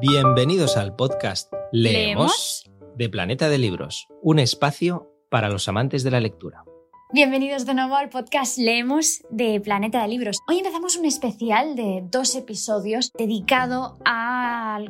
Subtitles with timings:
[0.00, 2.64] Bienvenidos al podcast Leemos,
[2.96, 6.64] de Planeta de Libros, un espacio para los amantes de la lectura.
[7.12, 10.38] Bienvenidos de nuevo al podcast Leemos de Planeta de Libros.
[10.48, 13.98] Hoy empezamos un especial de dos episodios dedicado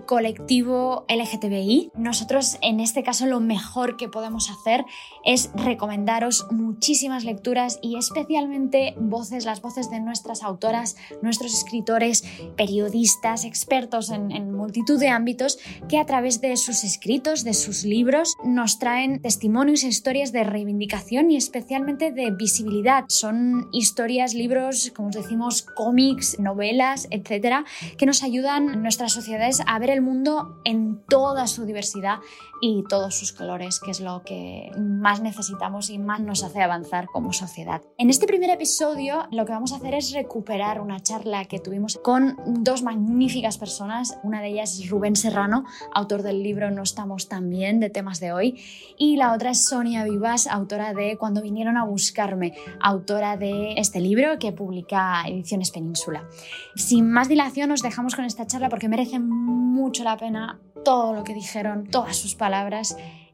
[0.04, 1.93] colectivo LGTBI.
[1.95, 4.84] Nosotros en este caso lo mejor que podemos hacer
[5.24, 12.24] es recomendaros muchísimas lecturas y especialmente voces, las voces de nuestras autoras, nuestros escritores,
[12.56, 17.84] periodistas, expertos en, en multitud de ámbitos que a través de sus escritos, de sus
[17.84, 23.04] libros, nos traen testimonios e historias de reivindicación y especialmente de visibilidad.
[23.09, 27.65] Son historias, libros, como os decimos, cómics, novelas, etcétera,
[27.98, 32.19] que nos ayudan en nuestras sociedades a ver el mundo en toda su diversidad
[32.60, 37.06] y todos sus colores, que es lo que más necesitamos y más nos hace avanzar
[37.06, 37.82] como sociedad.
[37.96, 41.98] En este primer episodio lo que vamos a hacer es recuperar una charla que tuvimos
[42.02, 44.18] con dos magníficas personas.
[44.23, 48.20] Una de ellas es Rubén Serrano, autor del libro No estamos tan bien de temas
[48.20, 48.60] de hoy,
[48.98, 54.01] y la otra es Sonia Vivas, autora de Cuando vinieron a buscarme, autora de este
[54.01, 56.29] libro que publica Ediciones Península.
[56.74, 61.24] Sin más dilación os dejamos con esta charla porque merece mucho la pena todo lo
[61.24, 62.49] que dijeron, todas sus palabras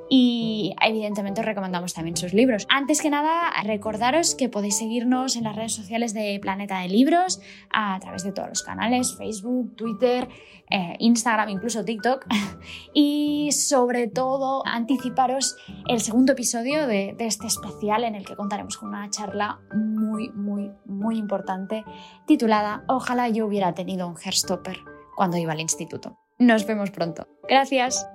[0.09, 2.67] y evidentemente os recomendamos también sus libros.
[2.71, 7.41] Antes que nada, recordaros que podéis seguirnos en las redes sociales de Planeta de Libros
[7.71, 10.29] a través de todos los canales, Facebook, Twitter,
[10.71, 12.27] eh, Instagram, incluso TikTok.
[12.95, 15.57] y sobre todo, anticiparos
[15.89, 20.31] el segundo episodio de, de este especial en el que contaremos con una charla muy,
[20.31, 21.85] muy, muy importante
[22.27, 24.79] titulada Ojalá yo hubiera tenido un hairstopper
[25.17, 26.19] cuando iba al instituto.
[26.39, 27.27] Nos vemos pronto.
[27.49, 28.07] Gracias.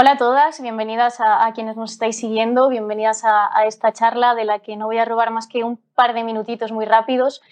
[0.00, 4.60] Hola a todas, bienvenidas a, quienes nos estáis siguiendo, bienvenidas a, esta charla de la
[4.60, 7.42] que no voy a robar más que un par de minutitos muy rápidos,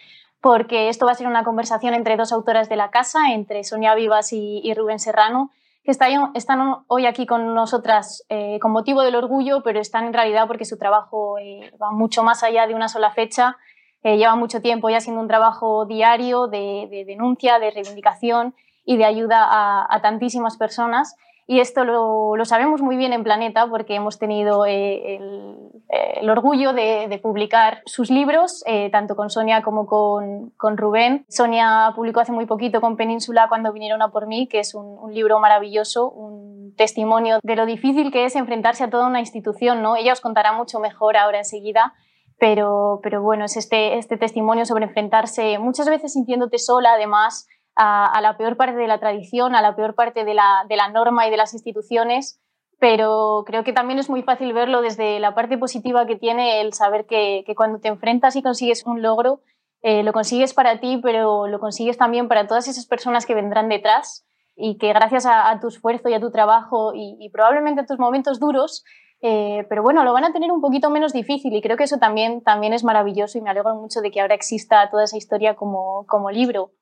[0.41, 3.97] porque esto va a ser una conversación entre dos autoras de la casa, entre Sonia
[3.97, 5.51] Vivas y, Rubén Serrano,
[5.83, 10.47] que están hoy aquí con nosotras eh, con motivo del orgullo, pero están en realidad
[10.47, 13.57] porque su trabajo eh, va mucho más allá de una sola fecha,
[14.05, 18.55] eh, lleva mucho tiempo ya siendo un trabajo diario de, denuncia, de reivindicación
[18.85, 19.49] y de ayuda
[19.91, 21.17] a tantísimas personas.
[21.49, 26.73] Y esto lo, sabemos muy bien en Planeta porque hemos tenido eh, eh, el, orgullo
[26.73, 31.25] de, publicar sus libros, eh, tanto con Sonia como con, con, Rubén.
[31.29, 35.15] Sonia publicó hace muy poquito con Península cuando vinieron a por mí, que es un,
[35.15, 39.83] libro maravilloso, un testimonio de lo difícil que es enfrentarse a toda una institución.
[39.83, 39.95] ¿no?
[39.95, 41.95] Ella os contará mucho mejor ahora enseguida.
[42.39, 48.19] Pero, pero bueno, es este, este testimonio sobre enfrentarse muchas veces sintiéndote sola, además, a,
[48.21, 51.27] la peor parte de la tradición, a la peor parte de la, de la norma
[51.27, 52.41] y de las instituciones,
[52.79, 56.73] pero creo que también es muy fácil verlo desde la parte positiva que tiene el
[56.73, 59.41] saber que, que cuando te enfrentas y consigues un logro,
[59.83, 63.69] eh, lo consigues para ti, pero lo consigues también para todas esas personas que vendrán
[63.69, 64.27] detrás
[64.57, 68.41] y que gracias a, tu esfuerzo y a tu trabajo y, probablemente a tus momentos
[68.41, 68.85] duros,
[69.21, 71.99] eh, pero bueno, lo van a tener un poquito menos difícil y creo que eso
[71.99, 75.55] también, también es maravilloso y me alegro mucho de que ahora exista toda esa historia
[75.55, 76.73] como, como libro.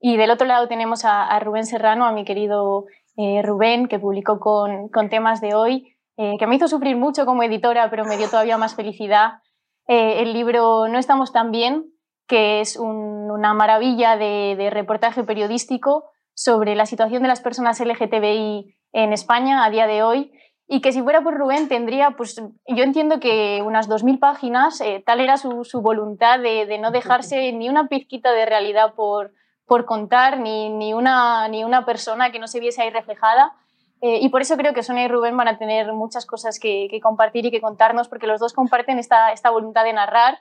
[0.00, 2.86] Y del otro lado tenemos a, Rubén Serrano, a mi querido
[3.16, 7.26] eh, Rubén, que publicó con, con temas de hoy, eh, que me hizo sufrir mucho
[7.26, 9.40] como editora, pero me dio todavía más felicidad.
[9.88, 11.86] Eh, el libro No estamos tan bien,
[12.28, 16.04] que es una maravilla de, de, reportaje periodístico
[16.34, 20.30] sobre la situación de las personas LGTBI en España a día de hoy
[20.66, 25.20] y que si fuera por Rubén tendría, pues yo entiendo que unas 2.000 páginas, tal
[25.20, 29.32] era su, su voluntad de, de, no dejarse ni una pizquita de realidad por,
[29.68, 33.52] por contar, ni, ni, una, ni una persona que no se viese ahí reflejada.
[34.00, 36.88] Eh, y por eso creo que Sonia y Rubén van a tener muchas cosas que,
[37.02, 40.38] compartir y que contarnos, porque los dos comparten esta, esta voluntad de narrar,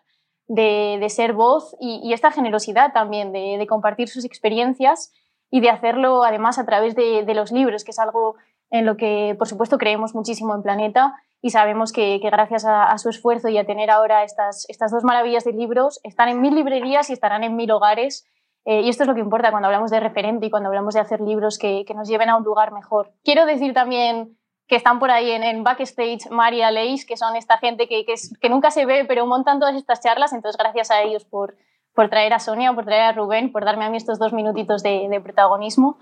[0.48, 5.12] de, de ser voz y, esta generosidad también de, de, compartir sus experiencias
[5.52, 8.36] y de hacerlo además a través de, de, los libros, que es algo
[8.70, 12.86] en lo que por supuesto creemos muchísimo en Planeta y sabemos que, que gracias a,
[12.86, 16.40] a, su esfuerzo y a tener ahora estas, estas dos maravillas de libros, están en
[16.40, 18.26] mil librerías y estarán en mil hogares
[18.70, 21.00] eh, y esto es lo que importa cuando hablamos de referente y cuando hablamos de
[21.00, 23.14] hacer libros que, que nos lleven a un lugar mejor.
[23.24, 24.38] Quiero decir también
[24.68, 28.50] que están por ahí en, en backstage María Leis, que son esta gente que, que,
[28.50, 30.34] nunca se ve, pero montan todas estas charlas.
[30.34, 31.56] Entonces, gracias a ellos por,
[31.96, 34.84] por traer a Sonia, por traer a Rubén, por darme a mí estos dos minutitos
[34.84, 35.98] de, de protagonismo.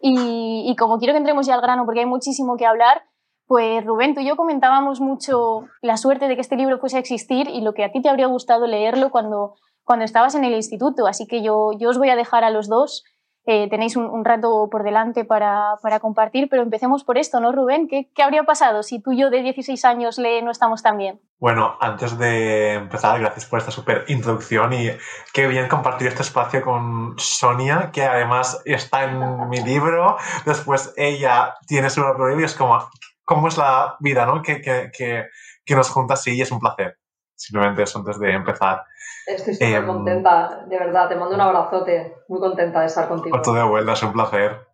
[0.00, 3.02] Y, y, como quiero que entremos ya al grano, porque hay muchísimo que hablar,
[3.48, 7.00] pues Rubén, tú y yo comentábamos mucho la suerte de que este libro fuese a
[7.00, 10.54] existir y lo que a ti te habría gustado leerlo cuando cuando estabas en el
[10.54, 11.06] instituto.
[11.06, 13.04] Así que yo, yo os voy a dejar a los dos
[13.46, 17.88] eh, tenéis un, rato por delante para, compartir, pero empecemos por esto, ¿no, Rubén?
[17.88, 21.20] ¿Qué, habría pasado si tú y yo de 16 años le, no estamos tan bien?
[21.38, 24.88] Bueno, antes de empezar, gracias por esta súper introducción y
[25.34, 30.16] qué bien compartir este espacio con Sonia, que además está en mi libro.
[30.46, 32.88] Después ella tiene su propio libro y es como,
[33.24, 34.40] ¿cómo es la vida, no?
[34.40, 35.26] Que, que, que,
[35.66, 36.96] que nos junta así y es un placer.
[37.44, 38.84] Simplemente eso antes de empezar.
[39.26, 43.40] Estoy súper em, contenta, de verdad, te mando un abrazote, muy contenta de estar contigo.
[43.42, 44.66] Todo de vuelta, es un placer.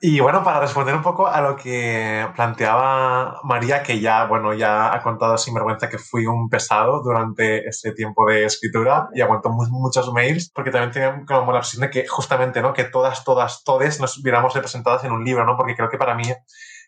[0.00, 4.94] Y bueno, para responder un poco a lo que planteaba María, que ya, bueno, ya
[4.94, 9.50] ha contado sin vergüenza que fui un pesado durante ese tiempo de escritura y aguantó
[9.50, 12.72] muchos mails, porque también tenía como la obsesión de que justamente, ¿no?
[12.72, 15.56] Que todas, todas, todes nos viéramos representadas en un libro, ¿no?
[15.56, 16.24] Porque creo que para mí,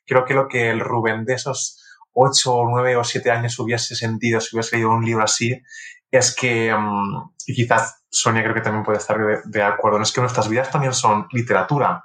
[0.07, 1.84] creo que lo que el Rubén de esos
[2.15, 5.61] ocho o nueve o siete años hubiese sentido si hubiese leído un libro así,
[6.11, 10.21] es que, mm, y quizás Sonia creo que también puede estar de, acuerdo, es que
[10.21, 12.05] nuestras vidas también son literatura,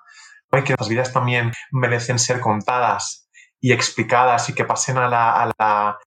[0.52, 3.30] y que nuestras vidas también merecen ser contadas
[3.62, 5.98] y explicadas y que pasen a la,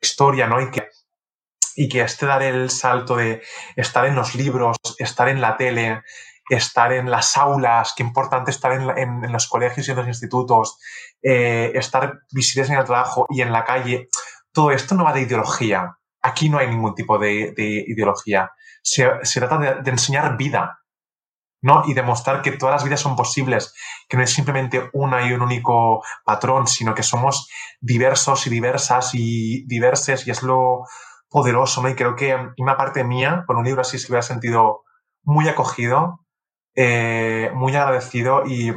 [0.00, 0.60] historia, ¿no?
[0.60, 0.88] Y que,
[1.74, 3.42] y que este dar el salto de
[3.74, 6.02] estar en los libros, estar en la tele,
[6.48, 10.78] estar en las aulas, qué importante estar en, los colegios y en los institutos,
[11.22, 14.08] eh, estar visibles en el trabajo y en la calle.
[14.52, 17.54] Todo esto no va de ideología, aquí no hay ningún tipo de,
[17.86, 18.52] ideología.
[18.82, 20.80] Se, trata de, enseñar vida,
[21.60, 21.82] ¿no?
[21.86, 23.74] Y demostrar que todas las vidas son posibles,
[24.08, 27.48] que no es simplemente una y un único patrón, sino que somos
[27.80, 30.84] diversos y diversas y diverses y es lo
[31.28, 31.88] poderoso, ¿no?
[31.88, 34.84] Y creo que una parte mía, con un libro así, se hubiera sentido
[35.22, 36.20] muy acogido,
[36.80, 38.72] eh, muy agradecido y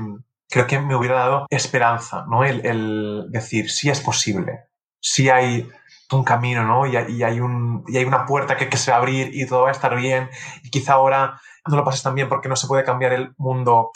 [0.50, 2.44] creo que me hubiera dado esperanza, ¿no?
[2.44, 4.66] El, el decir, sí es posible,
[5.00, 5.70] sí hay
[6.12, 6.88] un camino, ¿no?
[6.88, 9.62] Y, hay, un, y hay una puerta que, que, se va a abrir y todo
[9.62, 10.32] va a estar bien.
[10.64, 13.92] Y quizá ahora no lo pases tan bien porque no se puede cambiar el mundo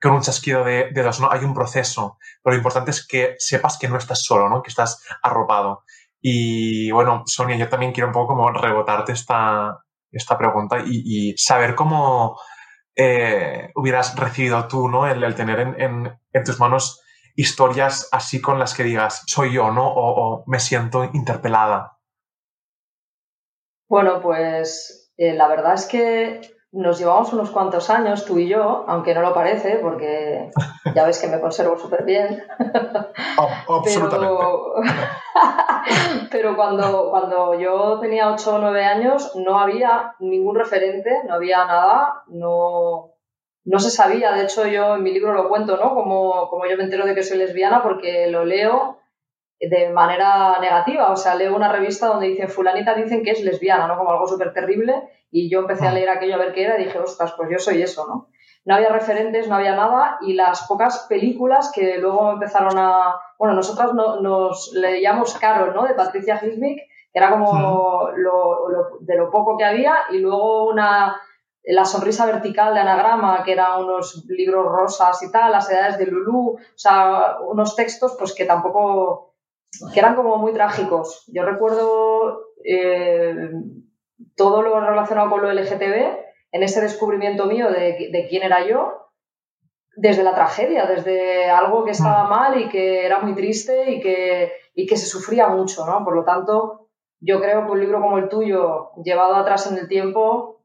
[0.00, 1.30] con un chasquido de dedos, ¿no?
[1.30, 2.16] Hay un proceso.
[2.42, 4.62] Pero lo importante es que sepas que no estás solo, ¿no?
[4.62, 5.84] Que estás arropado.
[6.22, 11.74] Y bueno, Sonia, yo también quiero un poco como rebotarte esta, esta pregunta y, saber
[11.74, 12.38] cómo
[12.98, 15.06] eh, hubieras recibido tú, ¿no?
[15.06, 17.00] El, tener en, en, en tus manos
[17.36, 19.86] historias así con las que digas, soy yo, ¿no?
[19.86, 21.96] O, me siento interpelada.
[23.88, 26.40] Bueno, pues eh, la verdad es que
[26.72, 30.50] nos llevamos unos cuantos años, tú y yo, aunque no lo parece, porque
[30.94, 32.42] ya ves que me conservo súper bien.
[33.68, 34.26] absolutamente.
[34.26, 34.74] Pero,
[36.30, 41.64] pero, cuando, cuando yo tenía 8 o 9 años no había ningún referente, no había
[41.64, 43.14] nada, no,
[43.64, 45.94] no se sabía, de hecho yo en mi libro lo cuento, ¿no?
[45.94, 48.98] Como, como yo me entero de que soy lesbiana porque lo leo
[49.60, 53.86] de manera negativa, o sea, leo una revista donde dice fulanita dicen que es lesbiana,
[53.86, 53.98] ¿no?
[53.98, 55.94] Como algo súper terrible y yo empecé a ah.
[55.94, 58.28] leer aquello a ver qué era y dije, ostras, pues yo soy eso, ¿no?
[58.68, 63.14] No había referentes, no había nada y las pocas películas que luego empezaron a...
[63.38, 65.86] Bueno, nosotros no, nos leíamos Carol, ¿no?
[65.86, 66.76] De Patricia Highsmith,
[67.10, 71.18] que era como lo, de lo poco que había y luego una
[71.64, 76.04] la sonrisa vertical de Anagrama, que eran unos libros rosas y tal, Las edades de
[76.04, 79.32] Lulú, o sea, unos textos pues que tampoco,
[79.94, 81.24] que eran como muy trágicos.
[81.28, 83.50] Yo recuerdo eh,
[84.36, 89.08] todo lo relacionado con lo LGTB en ese descubrimiento mío de, de quién era yo,
[89.98, 92.30] desde la tragedia, desde algo que estaba mm.
[92.30, 96.04] mal y que era muy triste y que, y que se sufría mucho, ¿no?
[96.04, 96.88] Por lo tanto,
[97.20, 100.62] yo creo que un libro como el tuyo, llevado atrás en el tiempo,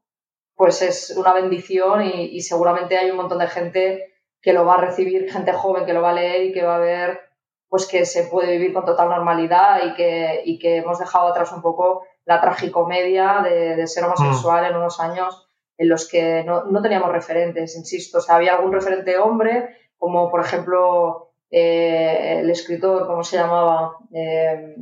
[0.54, 4.80] pues es una bendición y, seguramente hay un montón de gente que lo va a
[4.86, 7.20] recibir, gente joven que lo va a leer y que va a ver
[7.68, 11.50] pues que se puede vivir con total normalidad y que, y que hemos dejado atrás
[11.50, 14.66] un poco la tragicomedia de, de ser homosexual mm.
[14.66, 18.18] en unos años en los que no, no, teníamos referentes, insisto.
[18.18, 23.96] O sea, había algún referente hombre, como por ejemplo eh, el escritor, ¿cómo se llamaba?
[24.12, 24.76] Eh,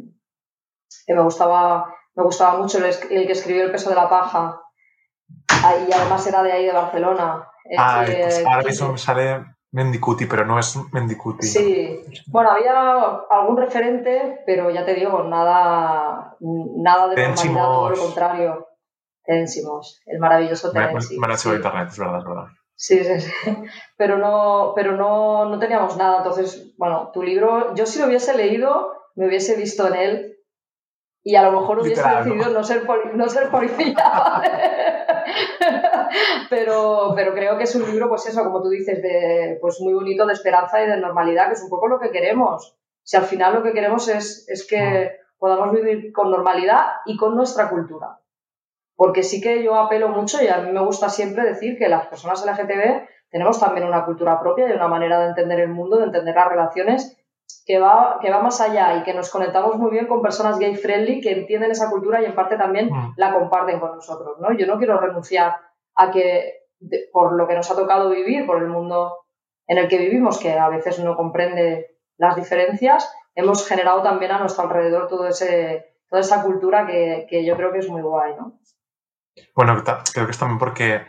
[1.07, 4.61] que me gustaba, me gustaba mucho el, el que escribió El peso de la paja,
[5.89, 7.49] y además era de ahí de Barcelona.
[7.79, 11.47] Ah, pues ahora mismo me sale Mendicuti, pero no es Mendicuti.
[11.47, 17.97] Sí, bueno, había algún referente, pero ya te digo, nada, nada de normalidad, todo lo
[17.97, 18.69] contrario.
[19.25, 21.11] Tensimos, el maravilloso Tensimos.
[21.11, 22.47] Me, me, internet, es verdad, es verdad.
[22.75, 23.33] Sí, sí, sí.
[23.97, 26.19] Pero no, pero no, no teníamos nada.
[26.19, 30.37] Entonces, bueno, tu libro, yo si lo hubiese leído, me hubiese visto en él
[31.23, 33.95] y a lo mejor hubiese decidido no, ser, no ser policía,
[36.51, 39.95] pero, pero creo que es un libro, pues eso, como tú dices, de, pues muy
[39.95, 42.77] bonito, de esperanza y de normalidad, que es un poco lo que queremos.
[43.05, 45.39] Si al final lo que queremos es, es que mm.
[45.39, 48.19] podamos vivir con normalidad y con nuestra cultura.
[49.03, 52.07] Porque sí que yo apelo mucho y a mí me gusta siempre decir que las
[52.07, 56.05] personas LGTB tenemos también una cultura propia y una manera de entender el mundo, de
[56.05, 57.21] entender las relaciones
[57.67, 60.77] que va, que va más allá y que nos conectamos muy bien con personas gay
[60.77, 63.15] friendly que entienden esa cultura y en parte también mm.
[63.17, 64.57] la comparten con nosotros, ¿no?
[64.57, 65.57] Yo no quiero renunciar
[65.97, 66.69] a que
[67.13, 69.17] por lo que nos ha tocado vivir, por el mundo
[69.67, 74.39] en el que vivimos, que a veces no comprende las diferencias, hemos generado también a
[74.39, 78.37] nuestro alrededor todo ese, toda esa cultura que, que yo creo que es muy guay,
[78.37, 78.61] ¿no?
[79.55, 81.07] Bueno, creo que es también porque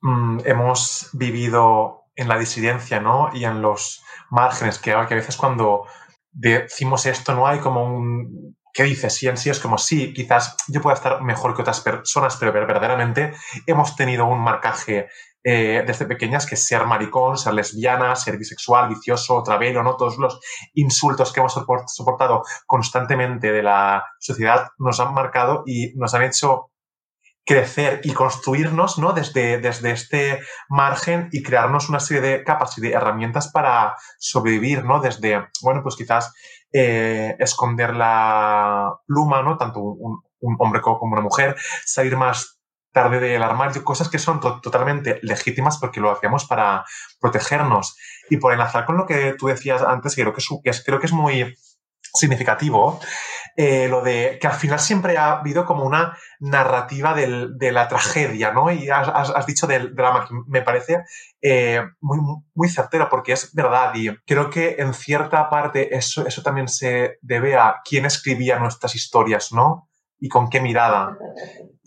[0.00, 3.30] mm, hemos vivido en la disidencia, ¿no?
[3.32, 5.86] Y en los márgenes, que, a veces cuando
[6.32, 8.56] decimos esto no hay como un...
[8.72, 9.14] ¿Qué dices?
[9.14, 12.52] Sí, en sí es como, sí, quizás yo pueda estar mejor que otras personas, pero
[12.52, 13.34] verdaderamente
[13.66, 15.08] hemos tenido un marcaje
[15.42, 19.96] eh, desde pequeñas que ser maricón, ser lesbiana, ser bisexual, vicioso, travelo, ¿no?
[19.96, 20.38] Todos los
[20.74, 21.54] insultos que hemos
[21.86, 26.70] soportado constantemente de la sociedad nos han marcado y nos han hecho
[27.48, 29.14] crecer y construirnos ¿no?
[29.14, 34.84] desde, desde este margen y crearnos una serie de capas y de herramientas para sobrevivir,
[34.84, 35.00] ¿no?
[35.00, 36.34] Desde, bueno, pues quizás
[36.74, 39.56] eh, esconder la pluma, ¿no?
[39.56, 40.22] Tanto un,
[40.58, 42.60] hombre como una mujer, salir más
[42.92, 46.84] tarde del armario, cosas que son totalmente legítimas porque lo hacíamos para
[47.18, 47.96] protegernos.
[48.28, 51.12] Y por enlazar con lo que tú decías antes, creo que es, creo que es
[51.12, 51.56] muy
[52.14, 53.00] significativo,
[53.56, 58.52] eh, lo de que al final siempre ha habido como una narrativa de la tragedia,
[58.52, 58.70] ¿no?
[58.70, 61.02] Y has, dicho del drama, que me parece
[61.42, 62.18] eh, muy,
[62.54, 67.18] muy certero, porque es verdad, y creo que en cierta parte eso, eso también se
[67.20, 69.88] debe a quién escribía nuestras historias, ¿no?
[70.20, 71.16] Y con qué mirada.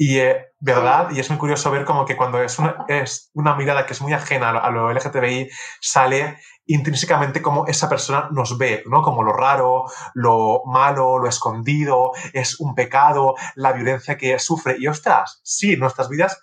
[0.04, 1.12] Y, eh, ¿verdad?
[1.12, 4.02] Y es muy curioso ver como que cuando es una, es una mirada que es
[4.02, 5.48] muy ajena a lo LGTBI,
[5.80, 9.04] sale intrínsecamente como esa persona nos ve, ¿no?
[9.04, 14.76] Como lo raro, lo malo, lo escondido, es un pecado, la violencia que sufre.
[14.80, 16.42] Y ostras, sí, nuestras vidas,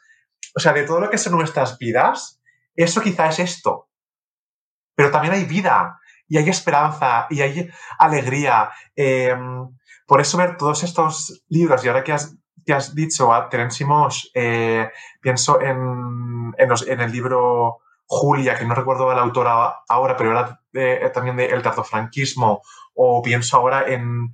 [0.55, 2.41] o sea, de todo lo que son nuestras vidas,
[2.77, 3.89] eso quizá es esto.
[4.95, 5.99] Pero también hay vida
[6.29, 8.71] y hay esperanza y hay alegría.
[8.95, 9.69] Em,
[10.07, 13.49] por eso ver todos estos libros, y ahora que has, que has dicho a
[14.35, 20.61] eh, pienso en, en el libro Julia, que no recuerdo la autora ahora, pero era
[20.73, 22.63] eh, también del El tardofranquismo,
[22.95, 24.33] o pienso ahora en,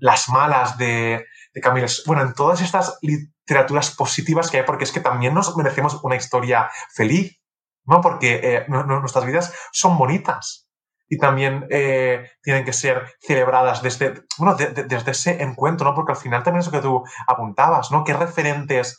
[0.00, 1.86] Las malas de, de Camille.
[2.06, 6.16] Bueno, en todas estas literaturas positivas que hay, porque es que también nos merecemos una
[6.16, 7.40] historia feliz,
[7.84, 8.00] ¿no?
[8.00, 10.65] Porque eh, nuestras vidas son bonitas
[11.08, 15.94] y también eh, tienen que ser celebradas desde, bueno, desde ese encuentro, ¿no?
[15.94, 18.04] Porque al final también es lo que tú apuntabas, ¿no?
[18.04, 18.98] ¿Qué referentes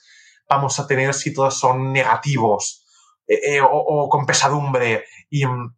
[0.50, 2.86] vamos a tener si todos son negativos?
[3.28, 5.06] Eh, eh, o, con pesadumbre.
[5.30, 5.76] Y mm,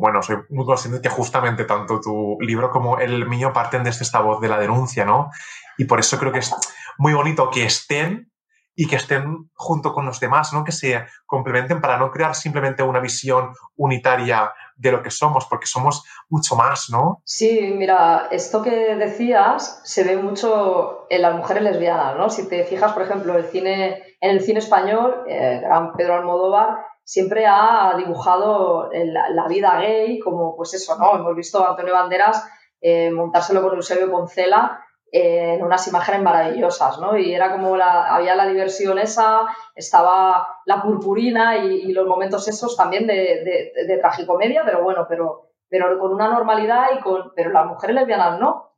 [0.00, 4.20] bueno, soy muy consciente que justamente tanto tu libro como el mío parten desde esta
[4.20, 5.30] voz de la denuncia, ¿no?
[5.76, 6.54] Y por eso creo que es
[6.98, 8.32] muy bonito que estén
[8.74, 10.64] y que estén junto con los demás, ¿no?
[10.64, 15.66] Que se complementen para no crear simplemente una visión unitaria de lo que somos, porque
[15.66, 17.20] somos mucho más, ¿no?
[17.24, 22.30] Sí, mira, esto que decías se ve mucho en las mujeres lesbianas, ¿no?
[22.30, 25.62] Si te fijas, por ejemplo, el cine, en el cine español, eh,
[25.96, 31.16] Pedro Almodóvar siempre ha dibujado la, vida gay como, pues eso, ¿no?
[31.16, 32.48] Hemos visto a Antonio Banderas
[32.80, 37.16] eh, montárselo con Eusebio Poncela en unas imágenes maravillosas, ¿no?
[37.16, 42.76] Y era como la, había la diversión esa, estaba la purpurina y, los momentos esos
[42.76, 47.66] también de, de, tragicomedia, pero bueno, pero, pero con una normalidad y con, pero las
[47.66, 48.74] mujeres lesbianas no.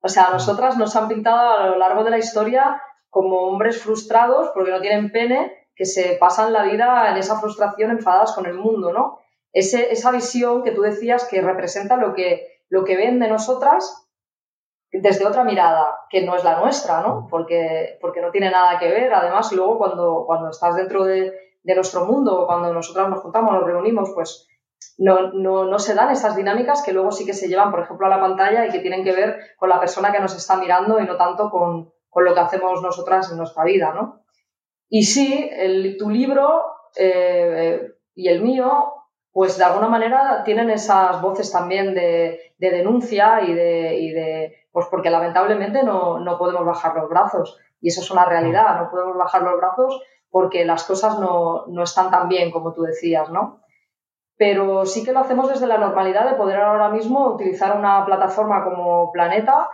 [0.00, 4.50] O sea, nosotras nos han pintado a lo largo de la historia como hombres frustrados
[4.54, 8.54] porque no tienen pene, que se pasan la vida en esa frustración enfadadas con el
[8.54, 9.18] mundo, ¿no?
[9.52, 14.03] Ese, esa visión que tú decías que representa lo que, lo que ven de nosotras
[15.00, 17.26] desde otra mirada, que no es la nuestra, ¿no?
[17.30, 19.12] Porque, porque no tiene nada que ver.
[19.12, 21.32] Además, luego cuando, cuando estás dentro de,
[21.62, 24.46] de nuestro mundo, cuando nosotras nos juntamos, nos reunimos, pues
[24.98, 28.06] no, no, no, se dan esas dinámicas que luego sí que se llevan, por ejemplo,
[28.06, 31.00] a la pantalla y que tienen que ver con la persona que nos está mirando
[31.00, 34.22] y no tanto con, con lo que hacemos nosotras en nuestra vida, ¿no?
[34.88, 36.64] Y sí, el, tu libro
[36.96, 38.92] eh, y el mío,
[39.32, 44.63] pues de alguna manera tienen esas voces también de, de denuncia y de, y de
[44.74, 47.56] pues porque lamentablemente no, no, podemos bajar los brazos.
[47.80, 51.84] Y eso es una realidad, no podemos bajar los brazos porque las cosas no, no
[51.84, 53.60] están tan bien como tú decías, ¿no?
[54.36, 58.64] Pero sí que lo hacemos desde la normalidad de poder ahora mismo utilizar una plataforma
[58.64, 59.68] como Planeta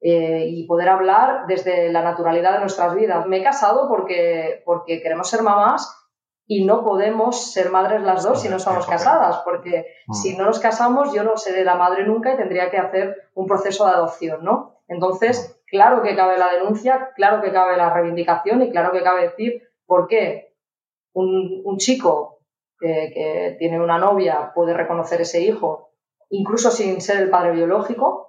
[0.00, 3.26] eh, y poder hablar desde la naturalidad de nuestras vidas.
[3.26, 6.05] Me he casado porque, porque queremos ser mamás
[6.46, 10.14] y no podemos ser madres las dos si no somos casadas, porque mm.
[10.14, 13.46] si no nos casamos yo no seré la madre nunca y tendría que hacer un
[13.46, 14.80] proceso de adopción, ¿no?
[14.88, 15.66] Entonces, mm.
[15.66, 19.62] claro que cabe la denuncia, claro que cabe la reivindicación y claro que cabe decir
[19.86, 20.54] por qué
[21.12, 22.40] un, chico
[22.78, 25.92] que tiene una novia puede reconocer ese hijo,
[26.30, 28.26] incluso sin ser el padre biológico,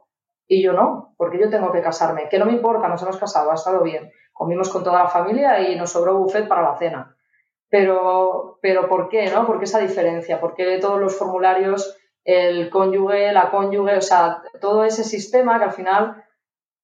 [0.47, 2.29] y yo no, porque yo tengo que casarme.
[2.29, 4.11] Que no me importa, nos hemos casado, ha estado bien.
[4.31, 7.16] Comimos con toda la familia y nos sobró buffet para la cena.
[7.69, 9.45] Pero, pero ¿por qué, no?
[9.45, 10.39] ¿Por qué esa diferencia?
[10.39, 15.65] ¿Por qué todos los formularios, el cónyuge, la cónyuge, o sea, todo ese sistema que
[15.65, 16.23] al final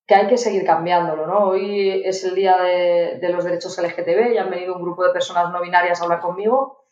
[0.05, 1.45] que hay que seguir cambiándolo, ¿no?
[1.45, 5.13] Hoy es el día de, de los derechos LGTB y han venido un grupo de
[5.13, 6.83] personas no binarias a hablar conmigo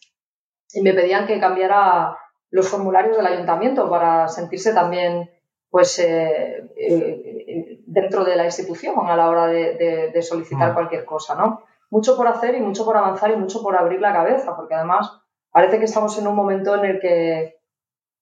[0.73, 2.17] y me pedían que cambiara
[2.51, 5.29] los formularios del ayuntamiento para sentirse también
[5.69, 10.73] pues eh, eh, dentro de la institución a la hora de, solicitar mm.
[10.73, 11.63] cualquier cosa, ¿no?
[11.91, 15.21] Mucho por hacer y mucho por avanzar y mucho por abrir la cabeza, porque además
[15.51, 17.59] parece que estamos en un momento en el que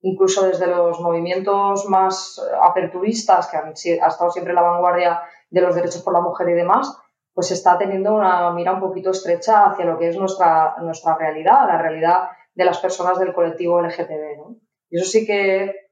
[0.02, 3.70] incluso desde los movimientos más aperturistas, que han,
[4.02, 6.98] ha estado siempre en la vanguardia de los derechos por la mujer y demás,
[7.34, 11.68] pues está teniendo una mira un poquito estrecha hacia lo que es nuestra, nuestra realidad,
[11.68, 14.38] la realidad de las personas del colectivo LGTB.
[14.38, 14.56] ¿no?
[14.90, 15.90] Y eso sí que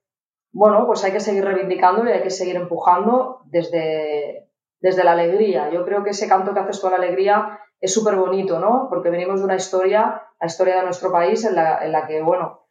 [0.51, 5.69] bueno, pues hay que seguir reivindicando y hay que seguir empujando desde, desde la alegría.
[5.69, 8.88] Yo creo que ese canto que haces con la alegría es súper bonito, ¿no?
[8.89, 12.22] Porque venimos de una historia, la historia de nuestro país, en la, en la que,
[12.22, 12.67] bueno,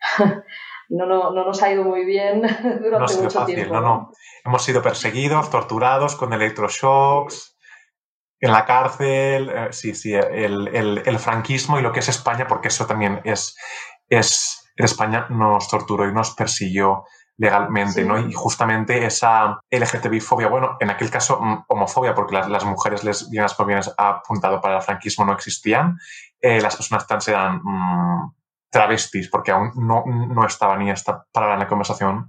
[0.88, 3.74] no, no, no, nos ha ido muy bien durante no ha sido mucho fácil, tiempo.
[3.74, 4.10] No, no.
[4.44, 7.56] Hemos sido perseguidos, torturados con electroshocks,
[8.40, 12.46] en la cárcel, eh, sí, sí, el, el, el, franquismo y lo que es España,
[12.46, 13.54] porque eso también es,
[14.08, 17.04] es, España nos torturó y nos persiguió
[17.40, 18.18] legalmente, ¿no?
[18.18, 23.54] Y justamente esa LGTBI-fobia, bueno, en aquel caso mm, homofobia, porque las, las mujeres lesbianas
[23.54, 25.98] por bienes apuntado para el franquismo no existían,
[26.38, 28.34] eh, las personas trans eran mm,
[28.68, 32.28] travestis, porque aún no, no estaba ni esta para la conversación.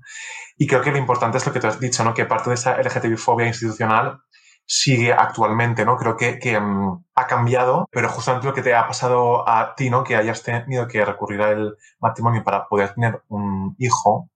[0.58, 2.14] Y creo que lo importante es lo que tú has dicho, ¿no?
[2.14, 4.22] Que parte de esa LGTBI-fobia institucional
[4.66, 5.98] sigue actualmente, ¿no?
[5.98, 9.90] Creo que, que mm, ha cambiado, pero justamente lo que te ha pasado a ti,
[9.90, 10.06] ¿no?
[10.06, 14.30] Que hayas tenido que recurrir al matrimonio para poder tener un hijo,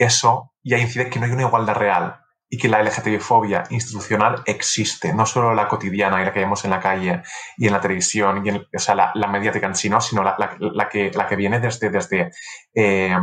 [0.00, 5.12] eso ya incide que no hay una igualdad real y que la LGTB-fobia institucional existe,
[5.12, 7.22] no solo la cotidiana y la que vemos en la calle
[7.56, 10.00] y en la televisión, y o sea, la, mediática en sí, ¿no?
[10.00, 12.32] sino la, la, que, la que viene desde, desde
[12.74, 13.16] eh,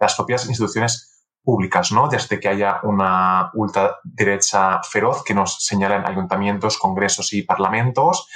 [0.00, 1.12] las propias instituciones
[1.44, 2.08] públicas, ¿no?
[2.08, 8.28] Desde que haya una ultraderecha feroz que nos señala en ayuntamientos, congresos y parlamentos,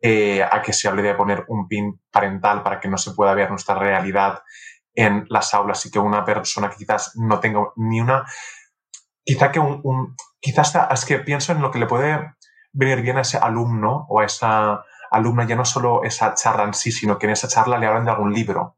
[0.00, 3.32] eh, a que se hable de poner un pin parental para que no se pueda
[3.34, 4.42] ver nuestra realidad
[4.94, 8.24] en las aulas y que una persona que quizás no tenga ni una,
[9.24, 12.34] quizá que un, quizás es que pienso en lo que le puede
[12.72, 16.74] venir bien a ese alumno o a esa alumna, ya no solo esa charla en
[16.74, 18.76] sí, sino que en esa charla le hablan de algún libro,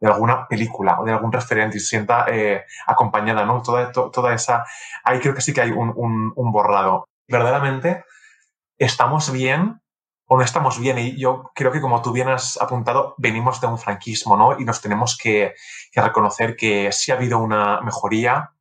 [0.00, 3.62] de alguna película o de algún referente y se sienta eh, acompañada, ¿no?
[3.62, 4.64] Toda, toda esa,
[5.04, 7.08] ahí creo que sí que hay un, un, un borrado.
[7.28, 8.04] Verdaderamente,
[8.78, 9.80] estamos bien
[10.28, 10.98] o no estamos bien.
[10.98, 14.58] Y yo creo que, como tú bien has apuntado, venimos de un franquismo, ¿no?
[14.58, 15.54] Y nos tenemos que,
[15.94, 18.52] reconocer que sí ha habido una mejoría.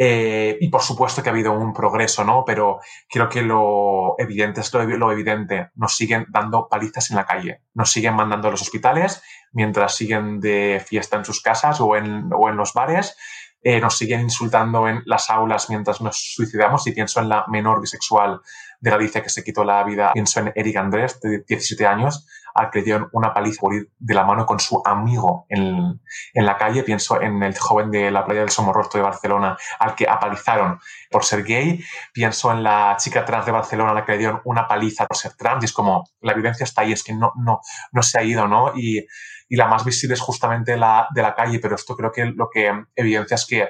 [0.00, 2.44] Eh, y por supuesto que ha habido un progreso, ¿no?
[2.46, 2.78] Pero
[3.08, 5.70] creo que lo evidente es lo, evidente.
[5.74, 7.62] Nos siguen dando palizas en la calle.
[7.74, 12.30] Nos siguen mandando a los hospitales mientras siguen de fiesta en sus casas o en,
[12.32, 13.16] o en los bares.
[13.60, 16.86] Eh, nos siguen insultando en las aulas mientras nos suicidamos.
[16.86, 18.40] Y pienso en la menor bisexual
[18.80, 22.70] de Galicia que se quitó la vida, pienso en Eric Andrés, de 17 años, al
[22.70, 26.00] que le dieron una paliza por ir de la mano con su amigo en,
[26.34, 26.82] en la calle.
[26.82, 31.24] Pienso en el joven de la playa del Somorrostro de Barcelona, al que apalizaron por
[31.24, 31.80] ser gay.
[32.12, 35.34] Pienso en la chica trans de Barcelona, a que le dieron una paliza por ser
[35.34, 35.62] trans.
[35.62, 37.60] Y es como, la evidencia está ahí, es que no, no,
[37.92, 38.72] no se ha ido, ¿no?
[38.74, 39.06] Y,
[39.48, 42.48] y la más visible es justamente la de la calle, pero esto creo que lo
[42.50, 43.68] que evidencia es que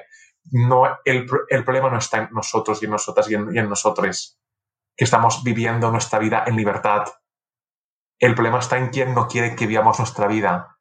[0.51, 3.69] no, el, el problema no está en nosotros y en nosotras y en, y en
[3.69, 4.39] nosotros
[4.99, 7.05] que estamos viviendo nuestra vida en libertad.
[8.19, 10.75] El problema está en quién no quiere que vivamos nuestra vida.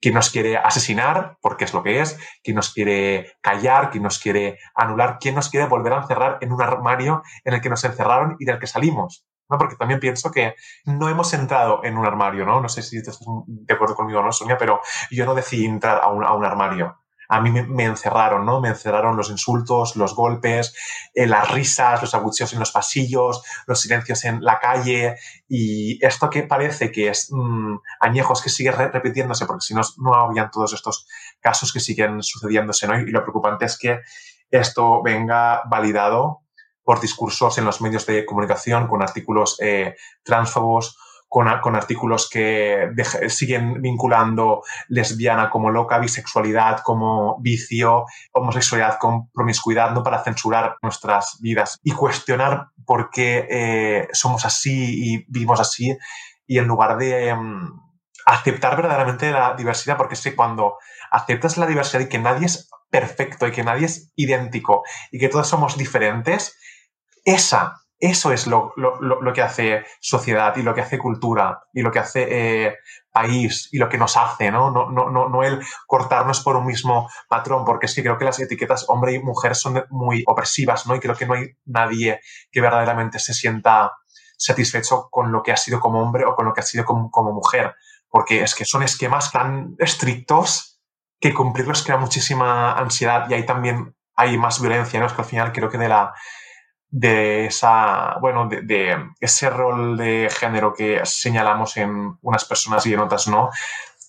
[0.00, 4.18] Quién nos quiere asesinar, porque es lo que es, quién nos quiere callar, quién nos
[4.18, 7.84] quiere anular, quién nos quiere volver a encerrar en un armario en el que nos
[7.84, 9.26] encerraron y del que salimos.
[9.50, 9.58] ¿no?
[9.58, 10.54] Porque también pienso que
[10.86, 12.62] no hemos entrado en un armario, ¿no?
[12.62, 16.00] No sé si estás de acuerdo conmigo o no, Sonia, pero yo no decidí entrar
[16.02, 16.96] a un armario
[17.30, 18.60] a mí me, encerraron, ¿no?
[18.60, 20.74] Me encerraron los insultos, los golpes,
[21.14, 25.14] eh, las risas, los abucheos en los pasillos, los silencios en la calle
[25.48, 30.14] y esto que parece que es mm, añejos que sigue repitiéndose porque si no, no
[30.14, 31.06] habrían todos estos
[31.38, 32.98] casos que siguen sucediéndose, ¿no?
[32.98, 34.00] Y lo preocupante es que
[34.50, 36.40] esto venga validado
[36.82, 40.98] por discursos en los medios de comunicación con artículos eh, transfobos
[41.30, 42.90] con, artículos que
[43.28, 50.02] siguen vinculando lesbiana como loca, bisexualidad como vicio, homosexualidad con promiscuidad, ¿no?
[50.02, 55.96] Para censurar nuestras vidas y cuestionar por qué eh, somos así y vivimos así
[56.46, 57.28] y en lugar de...
[57.28, 57.70] Em,
[58.26, 60.76] aceptar verdaderamente la diversidad, porque es que cuando
[61.10, 65.28] aceptas la diversidad y que nadie es perfecto y que nadie es idéntico y que
[65.28, 66.56] todos somos diferentes,
[67.24, 68.72] esa, eso es lo,
[69.34, 72.26] que hace sociedad y lo que hace cultura y lo que hace
[72.66, 72.78] eh,
[73.12, 74.70] país y lo que nos hace, ¿no?
[74.70, 78.24] No, no, no, no el cortarnos por un mismo patrón, porque es que creo que
[78.24, 80.94] las etiquetas hombre y mujer son muy opresivas, ¿no?
[80.94, 83.92] Y creo que no hay nadie que verdaderamente se sienta
[84.38, 87.10] satisfecho con lo que ha sido como hombre o con lo que ha sido como,
[87.10, 87.74] como mujer,
[88.08, 90.80] porque es que son esquemas tan estrictos
[91.20, 95.06] que cumplirlos crea muchísima ansiedad y ahí también hay más violencia, ¿no?
[95.06, 96.14] Es que al final creo que de la
[96.90, 103.00] de esa, bueno, de, ese rol de género que señalamos en unas personas y en
[103.00, 103.50] otras no,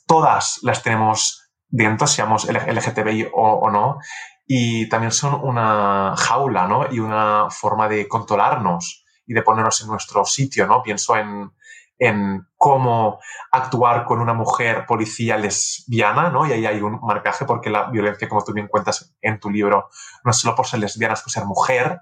[0.08, 4.00] todas las tenemos dentro, seamos LGTBI o, no,
[4.48, 6.91] y también son una jaula, ¿no?
[6.91, 10.82] Y una forma de controlarnos y de ponernos en nuestro sitio, ¿no?
[10.82, 11.52] Pienso en,
[12.00, 13.20] en cómo
[13.52, 16.48] actuar con una mujer policía lesbiana, ¿no?
[16.48, 19.89] Y ahí hay un marcaje porque la violencia, como tú bien cuentas en tu libro,
[20.26, 22.02] no es solo por ser lesbiana, es por ser mujer,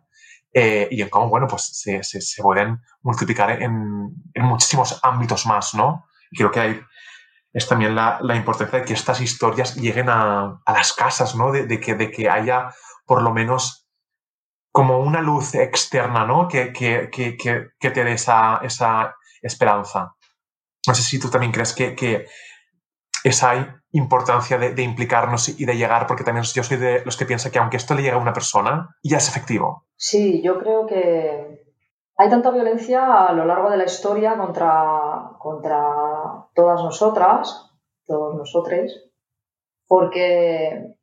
[0.54, 5.76] eh, y en cómo, bueno, pues se, se, pueden multiplicar en, en, muchísimos ámbitos más,
[5.76, 6.08] ¿no?
[6.32, 6.82] Y creo que hay,
[7.54, 11.52] es también la, la importancia de que estas historias lleguen a, a las casas, ¿no?
[11.52, 12.74] De, de, que, de que haya
[13.06, 13.88] por lo menos
[14.72, 16.48] como una luz externa, ¿no?
[16.48, 17.38] Que, que, que,
[17.80, 20.16] que te dé esa, esa esperanza.
[20.88, 22.28] No sé si tú también crees que, que
[23.24, 27.52] esa importancia de, implicarnos y de llegar, porque también yo soy de los que piensan
[27.52, 29.86] que aunque esto le llegue a una persona, ya es efectivo.
[29.96, 31.66] Sí, yo creo que
[32.18, 37.72] hay tanta violencia a lo largo de la historia contra, contra todas nosotras,
[38.06, 39.10] todos nosotros,
[39.88, 40.96] porque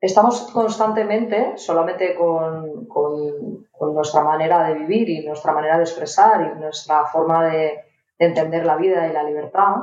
[0.00, 3.62] estamos constantemente, solamente con, con,
[3.94, 7.80] nuestra manera de vivir y nuestra manera de expresar y nuestra forma de
[8.16, 9.74] entender la vida y la libertad,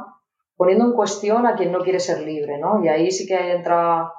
[0.60, 2.84] poniendo en cuestión a quien no quiere ser libre, ¿no?
[2.84, 4.12] Y ahí sí que entra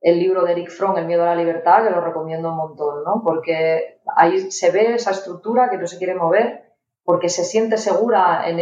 [0.00, 3.04] el libro de Eric Fromm, El miedo a la libertad, que lo recomiendo un montón,
[3.04, 3.22] ¿no?
[3.24, 8.48] Porque ahí se ve esa estructura que no se quiere mover, porque se siente segura
[8.48, 8.58] en,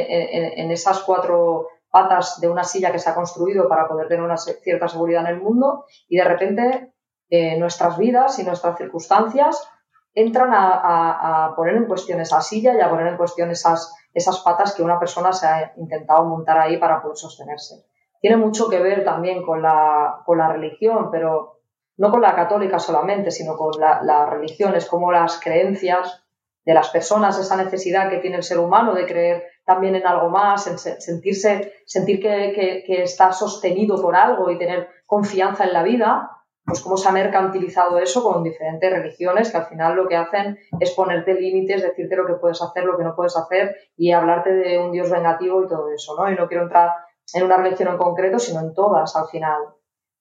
[0.71, 4.87] esas cuatro patas de una silla que se ha construido para poder tener una cierta
[4.87, 6.93] seguridad en el mundo y de repente
[7.31, 9.67] eh, nuestras vidas y nuestras circunstancias
[10.15, 14.75] entran a, poner en cuestión esa silla y a poner en cuestión esas esas patas
[14.75, 17.85] que una persona se ha intentado montar ahí para poder sostenerse.
[18.19, 21.61] Tiene mucho que ver también con la, con la religión, pero
[21.99, 26.25] no con la católica solamente, sino con la, la religión, como las creencias
[26.65, 30.31] de las personas, esa necesidad que tiene el ser humano de creer también en algo
[30.31, 35.83] más, en sentirse, sentir que, que está sostenido por algo y tener confianza en la
[35.83, 36.36] vida,
[36.67, 40.59] pues cómo se ha mercantilizado eso con diferentes religiones que al final lo que hacen
[40.81, 44.53] es ponerte límites, decirte lo que puedes hacer, lo que no puedes hacer y hablarte
[44.53, 46.31] de un Dios vengativo y todo eso, ¿no?
[46.31, 46.91] Y no quiero entrar
[47.35, 49.63] en una religión en concreto, sino en todas al final.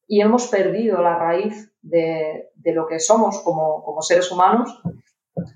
[0.07, 4.81] Y hemos perdido la raíz de, lo que somos como, seres humanos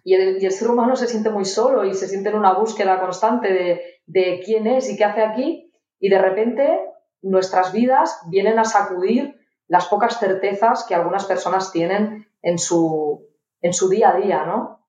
[0.04, 2.54] y el, y el, ser humano se siente muy solo y se siente en una
[2.54, 6.80] búsqueda constante de, de quién es y qué hace aquí y de repente
[7.21, 9.38] nuestras vidas vienen a sacudir
[9.69, 13.27] las pocas certezas que algunas personas tienen en su,
[13.62, 14.79] en su día a día, ¿no?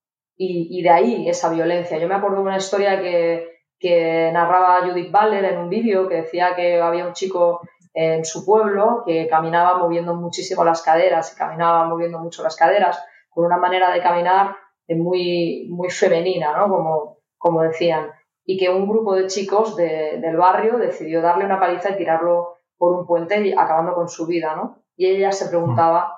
[0.42, 1.98] Y, de ahí esa violencia.
[1.98, 6.22] Yo me acuerdo de una historia que, que narraba Judith Butler en un vídeo que
[6.22, 7.60] decía que había un chico
[7.92, 13.04] en su pueblo que caminaba moviendo muchísimo las caderas y caminaba moviendo mucho las caderas
[13.28, 14.56] con una manera de caminar
[14.88, 16.68] muy, muy femenina, ¿no?
[16.68, 18.10] Como, como decían.
[18.46, 22.98] Y que un grupo de chicos del barrio decidió darle una paliza y tirarlo por
[22.98, 24.82] un puente y acabando con su vida, ¿no?
[24.96, 26.16] Y ella se preguntaba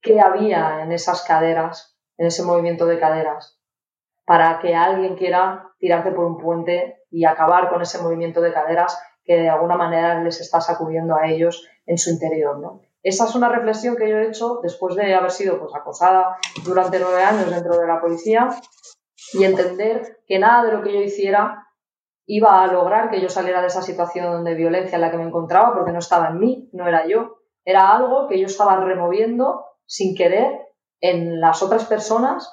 [0.00, 3.60] qué había en esas caderas, en ese movimiento de caderas,
[4.24, 8.98] para que alguien quiera tirarte por un puente y acabar con ese movimiento de caderas
[9.22, 12.80] que de alguna manera les está sacudiendo a ellos en su interior, ¿no?
[13.02, 16.98] Esa es una reflexión que yo he hecho después de haber sido pues, acosada durante
[16.98, 18.48] nueve años dentro de la policía
[19.34, 21.66] y entender que nada de lo que yo hiciera
[22.32, 25.24] iba a lograr que yo saliera de esa situación de violencia en la que me
[25.24, 27.38] encontraba, porque no estaba en mí, no era yo.
[27.64, 30.60] Era algo que yo estaba removiendo sin querer
[31.00, 32.48] en las otras personas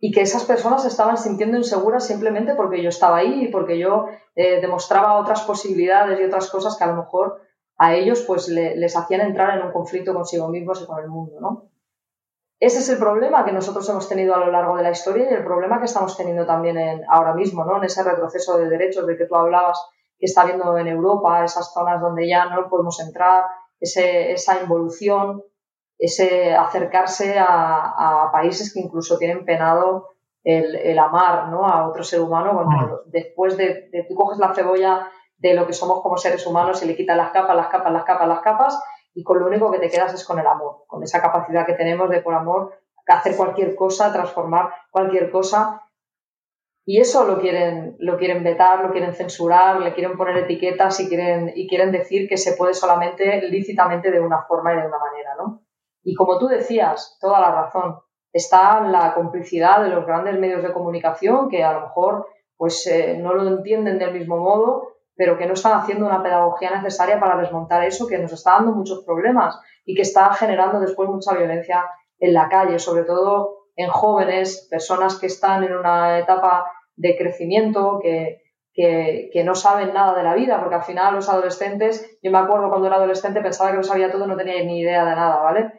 [0.00, 4.06] y que esas personas estaban sintiendo inseguras simplemente porque yo estaba ahí y porque yo
[4.36, 7.42] eh, demostraba otras posibilidades y otras cosas que a lo mejor
[7.76, 11.40] a ellos pues les hacían entrar en un conflicto consigo mismos y con el mundo,
[11.40, 11.70] ¿no?
[12.64, 15.34] Ese es el problema que nosotros hemos tenido a lo largo de la historia y
[15.34, 17.76] el problema que estamos teniendo también en, ahora mismo, ¿no?
[17.76, 19.78] En ese retroceso de derechos del que tú hablabas,
[20.18, 23.44] que está habiendo en Europa, esas zonas donde ya no podemos entrar,
[23.78, 25.42] ese, esa involución,
[25.98, 30.08] ese acercarse a, países que incluso tienen penado
[30.42, 31.66] el, amar ¿no?
[31.66, 36.00] a otro ser humano, cuando después de, tú coges la cebolla de lo que somos
[36.00, 38.80] como seres humanos y le quitas las capas, las capas, las capas, las capas
[39.14, 41.74] y con lo único que te quedas es con el amor, con esa capacidad que
[41.74, 45.82] tenemos de por amor hacer cualquier cosa, transformar cualquier cosa.
[46.86, 51.08] Y eso lo quieren, lo quieren vetar, lo quieren censurar, le quieren poner etiquetas y
[51.08, 54.98] quieren, y quieren decir que se puede solamente lícitamente de una forma y de una
[54.98, 55.62] manera, ¿no?
[56.02, 58.00] Y como tú decías, toda la razón,
[58.32, 63.16] está la complicidad de los grandes medios de comunicación que a lo mejor pues eh,
[63.18, 67.36] no lo entienden del mismo modo pero que no están haciendo una pedagogía necesaria para
[67.36, 71.84] desmontar eso que nos está dando muchos problemas y que está generando después mucha violencia
[72.18, 77.98] en la calle, sobre todo en jóvenes, personas que están en una etapa de crecimiento,
[78.00, 78.40] que,
[78.72, 82.68] que, no saben nada de la vida, porque al final los adolescentes, yo me acuerdo
[82.68, 85.72] cuando era adolescente pensaba que lo sabía todo, no tenía ni idea de nada, ¿vale?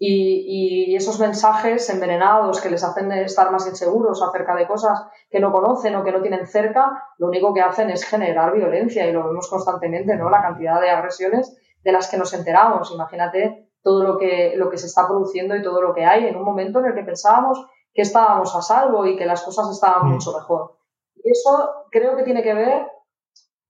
[0.00, 5.52] Y, esos mensajes envenenados que les hacen estar más inseguros acerca de cosas que no
[5.52, 9.28] conocen o que no tienen cerca, lo único que hacen es generar violencia y lo
[9.28, 10.28] vemos constantemente, ¿no?
[10.28, 12.92] La cantidad de agresiones de las que nos enteramos.
[12.92, 16.36] Imagínate todo lo que, lo que se está produciendo y todo lo que hay en
[16.36, 17.64] un momento en el que pensábamos
[17.98, 20.12] que estábamos a salvo y que las cosas estaban mm.
[20.12, 20.78] mucho mejor.
[21.16, 22.86] Y eso creo que tiene que ver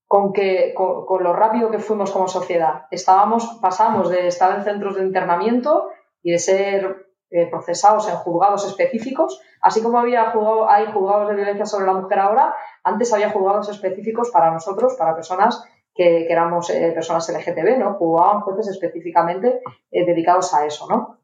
[0.05, 2.85] con, que, con lo rápido que fuimos como sociedad.
[2.91, 5.89] Estábamos, pasamos de estar en centros de internamiento
[6.21, 11.35] y de ser eh, procesados en juzgados específicos, así como había juzgado, hay juzgados de
[11.35, 16.33] violencia sobre la mujer ahora, antes había juzgados específicos para nosotros, para personas que, que
[16.33, 17.93] éramos eh, personas LGTB, ¿no?
[17.93, 21.19] Juzgaban jueces específicamente eh, dedicados a eso, ¿no?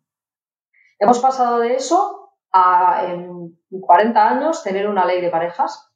[0.99, 5.91] Hemos pasado de eso a, en 40 años, tener una ley de parejas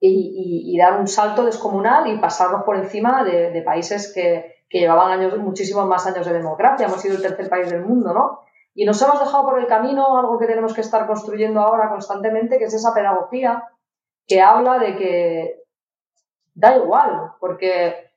[0.00, 5.38] y, dar un salto descomunal y pasarnos por encima de países que, que llevaban años,
[5.38, 8.40] muchísimos más años de democracia, hemos sido el tercer país del mundo, ¿no?
[8.74, 12.58] Y nos hemos dejado por el camino algo que tenemos que estar construyendo ahora constantemente,
[12.58, 13.64] que es esa pedagogía
[14.26, 15.62] que habla de que
[16.54, 18.12] da igual, porque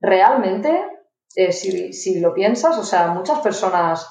[0.00, 0.86] realmente,
[1.34, 4.08] eh, si, si lo piensas, o sea, muchas personas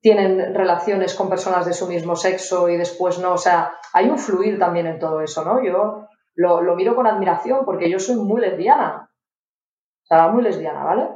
[0.00, 4.18] tienen relaciones con personas de su mismo sexo y después no, o sea, hay un
[4.18, 5.64] fluir también en todo eso, ¿no?
[5.64, 9.10] Yo lo, lo miro con admiración porque yo soy muy lesbiana
[10.04, 11.08] o sea, muy lesbiana, ¿vale?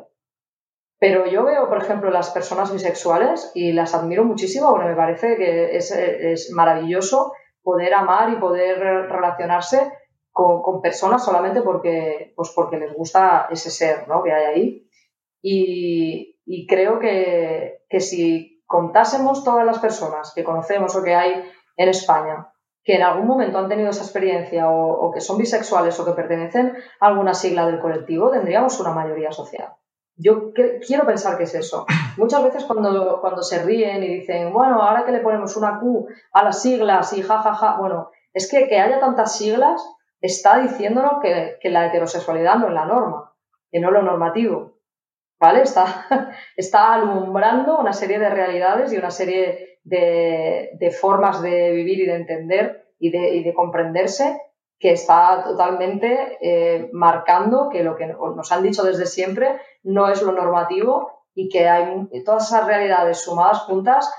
[0.98, 5.36] Pero yo veo, por ejemplo, las personas bisexuales y las admiro muchísimo porque me parece
[5.36, 9.92] que es, maravilloso poder amar y poder relacionarse
[10.32, 14.22] con, personas solamente porque, pues porque les gusta ese ser ¿no?
[14.22, 14.90] que hay ahí.
[15.40, 21.44] Y, creo que, que si contásemos todas las personas que conocemos o que hay
[21.76, 22.52] en España
[22.88, 26.74] que en algún momento han tenido esa experiencia o, que son bisexuales o que pertenecen
[27.00, 29.74] a alguna sigla del colectivo, tendríamos una mayoría social.
[30.16, 31.84] Yo quiero pensar que es eso.
[32.16, 36.08] Muchas veces cuando, cuando se ríen y dicen, bueno, ahora que le ponemos una Q
[36.32, 39.86] a las siglas y jajaja, ja, ja, bueno, es que que haya tantas siglas
[40.22, 43.34] está diciéndonos que, que la heterosexualidad no es la norma,
[43.70, 44.78] que no es lo normativo.
[45.38, 45.60] ¿Vale?
[45.60, 46.06] Está,
[46.56, 52.14] está alumbrando una serie de realidades y una serie de, formas de vivir y de
[52.14, 54.40] entender y de, comprenderse
[54.78, 60.22] que está totalmente eh, marcando que lo que nos han dicho desde siempre no es
[60.22, 64.12] lo normativo y que hay todas esas realidades sumadas juntas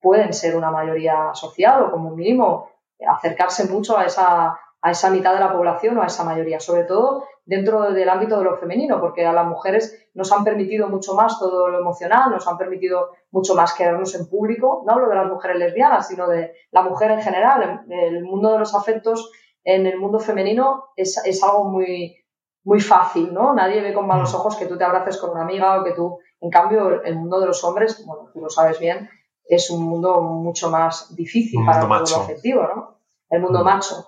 [0.00, 2.70] pueden ser una mayoría social o como mínimo
[3.06, 6.84] acercarse mucho a esa, a esa mitad de la población o a esa mayoría, sobre
[6.84, 11.14] todo dentro del ámbito de lo femenino, porque a las mujeres nos han permitido mucho
[11.14, 14.84] más todo lo emocional, nos han permitido mucho más quedarnos en público.
[14.86, 17.84] No hablo de las mujeres lesbianas, sino de la mujer en general.
[17.88, 19.32] El mundo de los afectos
[19.64, 22.14] en el mundo femenino es, es algo muy,
[22.62, 23.52] muy fácil, ¿no?
[23.52, 24.36] Nadie ve con malos mm.
[24.36, 27.40] ojos que tú te abraces con una amiga o que tú, en cambio, el mundo
[27.40, 29.10] de los hombres, bueno, tú lo sabes bien,
[29.44, 33.00] es un mundo mucho más difícil para el mundo afectivo, ¿no?
[33.28, 33.64] El mundo mm.
[33.64, 34.06] macho.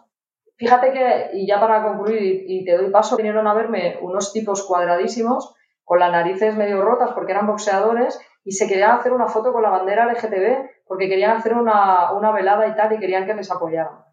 [0.63, 4.63] Fíjate que, y ya para concluir, y te doy paso, vinieron a verme unos tipos
[4.63, 9.53] cuadradísimos con las narices medio rotas porque eran boxeadores y se querían hacer una foto
[9.53, 13.35] con la bandera LGTB porque querían hacer una, una velada y tal y querían que
[13.35, 14.05] les apoyaran.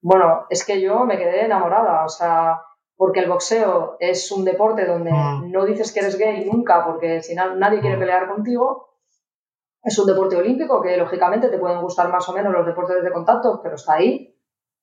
[0.00, 2.62] Bueno, es que yo me quedé enamorada, o sea,
[2.96, 5.50] porque el boxeo es un deporte donde mm.
[5.50, 8.00] no dices que eres gay nunca porque si nadie quiere mm.
[8.00, 8.90] pelear contigo.
[9.82, 13.10] Es un deporte olímpico que lógicamente te pueden gustar más o menos los deportes de
[13.10, 14.31] contacto, pero está ahí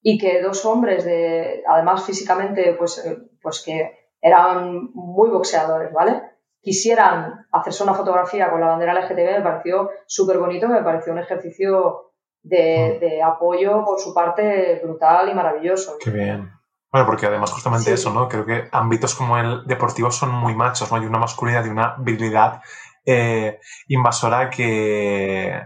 [0.01, 6.21] y que dos hombres de, además físicamente, pues, eh, pues que eran muy boxeadores, ¿vale?
[6.61, 11.19] Quisieran hacerse una fotografía con la bandera LGTB, me pareció súper bonito, me pareció un
[11.19, 12.99] ejercicio de, mm.
[12.99, 15.97] de, apoyo por su parte brutal y maravilloso.
[16.01, 16.51] Qué bien.
[16.91, 18.27] Bueno, porque además justamente eso, ¿no?
[18.27, 20.97] Creo que ámbitos como el deportivo son muy machos, ¿no?
[20.97, 22.61] Hay una masculinidad y una virilidad
[23.05, 25.61] eh, invasora que,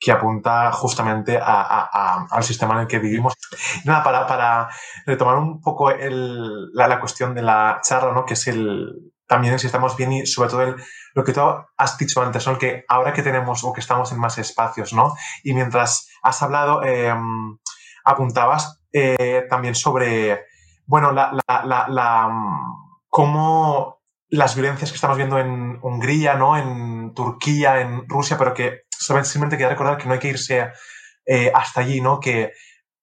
[0.00, 3.34] que apunta justamente al sistema en el que vivimos.
[3.84, 4.68] Nada, para, para
[5.04, 8.24] retomar un poco la, la, cuestión de la charla, ¿no?
[8.24, 10.76] que es el, también si estamos bien y sobre todo el,
[11.14, 11.42] lo que tú
[11.76, 12.56] has dicho antes, ¿no?
[12.56, 15.14] que ahora que tenemos o que estamos en más espacios, ¿no?
[15.44, 17.58] Y mientras has hablado, em,
[18.04, 20.46] apuntabas eh, también sobre,
[20.86, 26.56] bueno, la, la, la, mm, cómo las violencias que estamos viendo en Hungría, ¿no?
[26.56, 30.70] En Turquía, en Rusia, pero que simplemente quería recordar que no hay que irse
[31.26, 32.20] eh, hasta allí, ¿no?
[32.20, 32.52] Que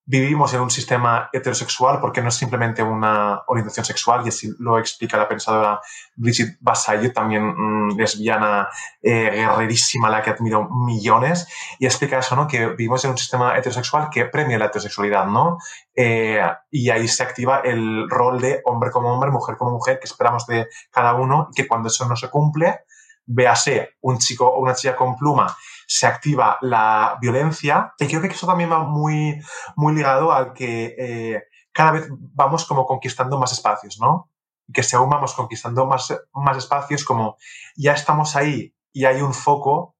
[0.10, 4.80] vivimos en un sistema heterosexual porque no es simplemente una orientación sexual, y así lo
[4.80, 5.82] explica la pensadora
[6.16, 8.70] Brigitte Bassailles, también mm, lesbiana
[9.02, 12.48] eh, guerrerísima, la que admiro millones, y explica eso, ¿no?
[12.48, 15.58] Que vivimos en un sistema heterosexual que premia la heterosexualidad, ¿no?
[15.94, 20.06] Eh, y ahí se activa el rol de hombre como hombre, mujer como mujer, que
[20.08, 22.80] esperamos de cada uno, y que cuando eso no se cumple,
[23.26, 25.54] véase un chico o una chica con pluma
[25.88, 27.94] se activa la violencia.
[27.98, 29.42] Y creo que eso también va muy,
[29.76, 34.30] muy ligado al que eh, cada vez vamos como conquistando más espacios, ¿no?
[34.68, 37.38] Y que según vamos conquistando más, más espacios, como
[37.76, 39.96] ya estamos ahí y hay un foco,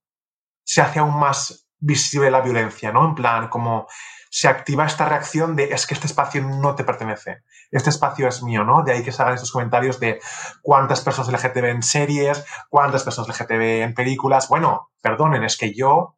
[0.64, 3.06] se hace aún más visible la violencia, ¿no?
[3.06, 3.86] En plan, como
[4.30, 8.42] se activa esta reacción de es que este espacio no te pertenece, este espacio es
[8.42, 8.82] mío, ¿no?
[8.82, 10.20] De ahí que se hagan estos comentarios de
[10.62, 14.48] cuántas personas LGTB en series, cuántas personas LGTB en películas.
[14.48, 16.16] Bueno, perdonen, es que yo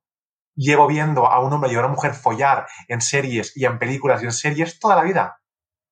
[0.54, 4.22] llevo viendo a un hombre y a una mujer follar en series y en películas
[4.22, 5.40] y en series toda la vida.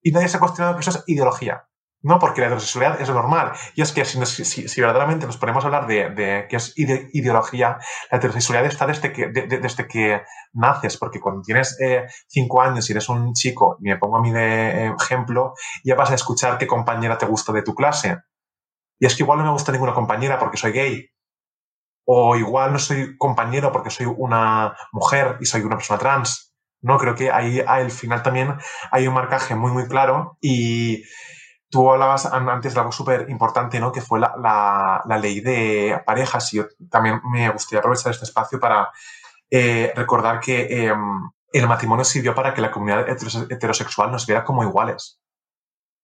[0.02, 1.68] Y nadie se ha cuestionado que eso es ideología.
[2.00, 3.52] No, porque la heterosexualidad es normal.
[3.74, 7.78] Y es que si, verdaderamente nos ponemos a hablar de, de es ideología,
[8.10, 12.92] la heterosexualidad está desde que, desde que naces, porque cuando tienes eh, cinco años y
[12.92, 16.68] eres un chico, y me pongo a mí de ejemplo, ya vas a escuchar qué
[16.68, 18.18] compañera te gusta de tu clase.
[19.00, 21.10] Y es que igual no me gusta ninguna compañera porque soy gay.
[22.06, 26.54] O igual no soy compañero porque soy una mujer y soy una persona trans.
[26.80, 28.54] No, creo que ahí al final también
[28.92, 31.02] hay un marcaje muy, muy claro y
[31.70, 33.92] Tú hablabas antes de algo súper importante, ¿no?
[33.92, 38.90] Que fue la, la, ley de parejas y también me gustaría aprovechar este espacio para
[39.50, 44.62] eh, recordar que em, el matrimonio sirvió para que la comunidad heterosexual nos viera como
[44.62, 45.20] iguales.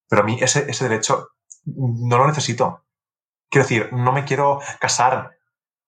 [0.08, 1.28] Pero a mí ese, ese derecho
[1.64, 2.84] no lo necesito.
[3.48, 5.34] Quiero decir, no me quiero casar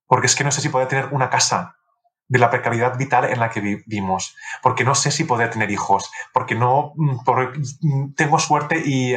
[0.06, 1.76] porque es que no sé si poder tener una casa
[2.28, 6.10] de la precariedad vital en la que vivimos, porque no sé si poder tener hijos,
[6.32, 7.18] porque no mm,
[7.82, 9.16] mm, tengo suerte y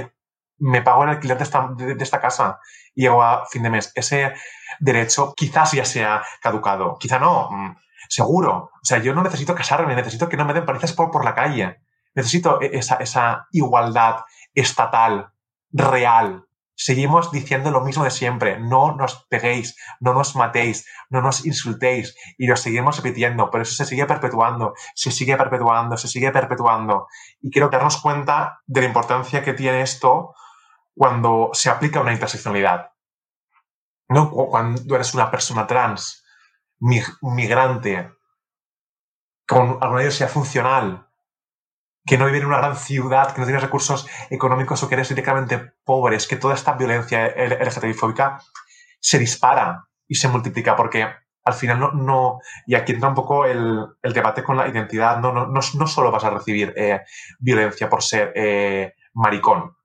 [0.60, 2.60] me pago el alquiler de esta, de, esta casa
[2.94, 3.92] y llego a fin de mes.
[3.96, 4.34] Ese
[4.80, 7.76] derecho quizás ya sea caducado, quizá no, mm,
[8.08, 8.72] seguro.
[8.74, 11.36] O sea, yo no necesito casarme, necesito que no me den palizas por, por la
[11.36, 11.78] calle.
[12.14, 15.32] Necesito e, esa, esa igualdad estatal,
[15.72, 16.46] real.
[16.76, 18.58] Seguimos diciendo lo mismo de siempre.
[18.58, 22.16] No nos peguéis, no nos matéis, no nos insultéis.
[22.38, 23.50] Y lo seguimos repitiendo.
[23.52, 27.08] Pero eso se sigue perpetuando, se sigue perpetuando, se sigue perpetuando.
[27.42, 30.34] Y quiero darnos cuenta de la importancia que tiene esto
[31.00, 32.92] cuando se aplica una interseccionalidad.
[34.10, 34.30] ¿no?
[34.30, 36.26] Cuando eres una persona trans,
[36.80, 38.12] migrante,
[39.48, 41.08] con alguna diversidad funcional,
[42.06, 45.08] que no vive en una gran ciudad, que no tiene recursos económicos o que eres
[45.08, 48.42] directamente pobre, es que toda esta violencia LGTBI-fóbica
[49.00, 51.08] se dispara y se multiplica porque
[51.46, 55.32] al final no, no y aquí entra un poco el, debate con la identidad, no,
[55.32, 57.00] no, no, no solo vas a recibir eh,
[57.40, 59.79] violencia por ser eh, maricón,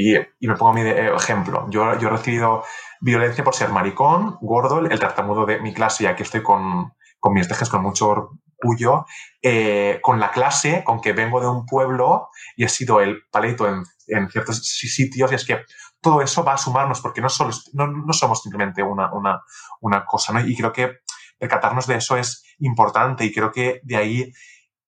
[0.00, 1.66] y, me pongo mi ejemplo.
[1.70, 2.64] Yo, yo he recibido
[3.00, 7.32] violencia por ser maricón, gordo, el, tartamudo de mi clase, y aquí estoy con, con
[7.32, 9.06] mis tejes con mucho orgullo,
[9.42, 13.68] eh, con la clase, con que vengo de un pueblo y he sido el paleto
[13.68, 15.60] en, en ciertos sitios, y es que
[16.00, 19.40] todo eso va a sumarnos, porque no, solo, no, no somos simplemente una, una,
[19.80, 20.40] una cosa, ¿no?
[20.40, 20.98] Y creo que
[21.38, 24.32] percatarnos de eso es importante, y creo que de ahí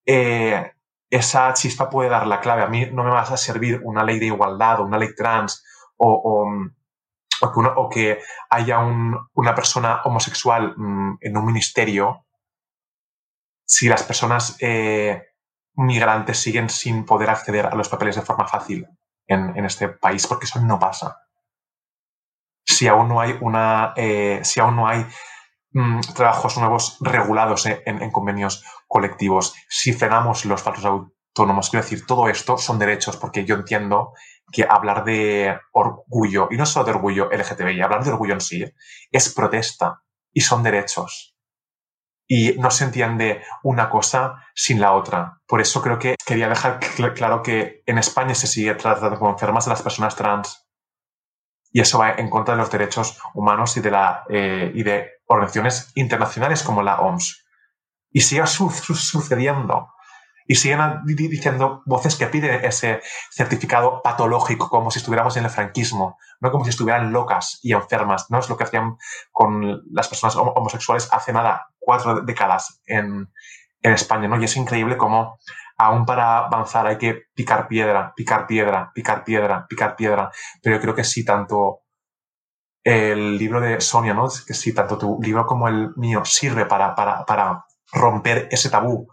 [0.05, 0.73] eh,
[1.17, 2.63] esa chispa puede dar la clave.
[2.63, 5.65] A mí no me vas a servir una ley de igualdad o una ley trans
[5.97, 6.47] o,
[7.41, 8.19] o, que,
[8.51, 12.27] haya una persona homosexual mm, en un ministerio
[13.67, 15.23] si las personas eh,
[15.75, 18.87] migrantes siguen sin poder acceder a los papeles de forma fácil
[19.27, 21.17] en, este país, porque eso no pasa.
[22.65, 25.05] Si aún no hay una, eh, si aún no hay
[25.77, 32.07] mm, trabajos nuevos regulados eh, en, convenios colectivos, si frenamos los falsos autónomos, quiero decir,
[32.07, 34.13] todo esto son derechos, porque yo entiendo
[34.51, 38.65] que hablar de orgullo, y no solo de orgullo LGTBI, hablar de orgullo en sí,
[39.11, 40.03] es protesta
[40.33, 41.37] y son derechos.
[42.29, 45.41] Y no se entiende una cosa sin la otra.
[45.47, 46.81] Por eso creo que quería dejar
[47.15, 50.67] claro que en España se sigue tratando como enfermas a las personas trans.
[51.71, 55.16] Y eso va en contra de los derechos humanos y de, la, eh, y de
[55.27, 57.45] organizaciones internacionales como la OMS.
[58.11, 59.89] Y sigue sucediendo.
[60.49, 63.01] Y siguen diciendo voces que piden ese
[63.33, 68.31] certificado patológico, como si estuviéramos en el franquismo, no como si estuvieran locas y enfermas.
[68.31, 68.97] No es lo que hacían
[69.33, 73.29] con las personas homosexuales hace nada, cuatro décadas en,
[73.83, 74.29] en España.
[74.29, 74.41] ¿no?
[74.41, 75.37] Y es increíble cómo
[75.79, 80.31] aún para avanzar hay que picar piedra, picar piedra, picar piedra, picar piedra.
[80.63, 81.83] Pero yo creo que sí, tanto
[82.87, 84.29] el libro de Sonia, ¿no?
[84.47, 89.09] que sí, tanto tu libro como el mío sirve para, para, para romper ese tabú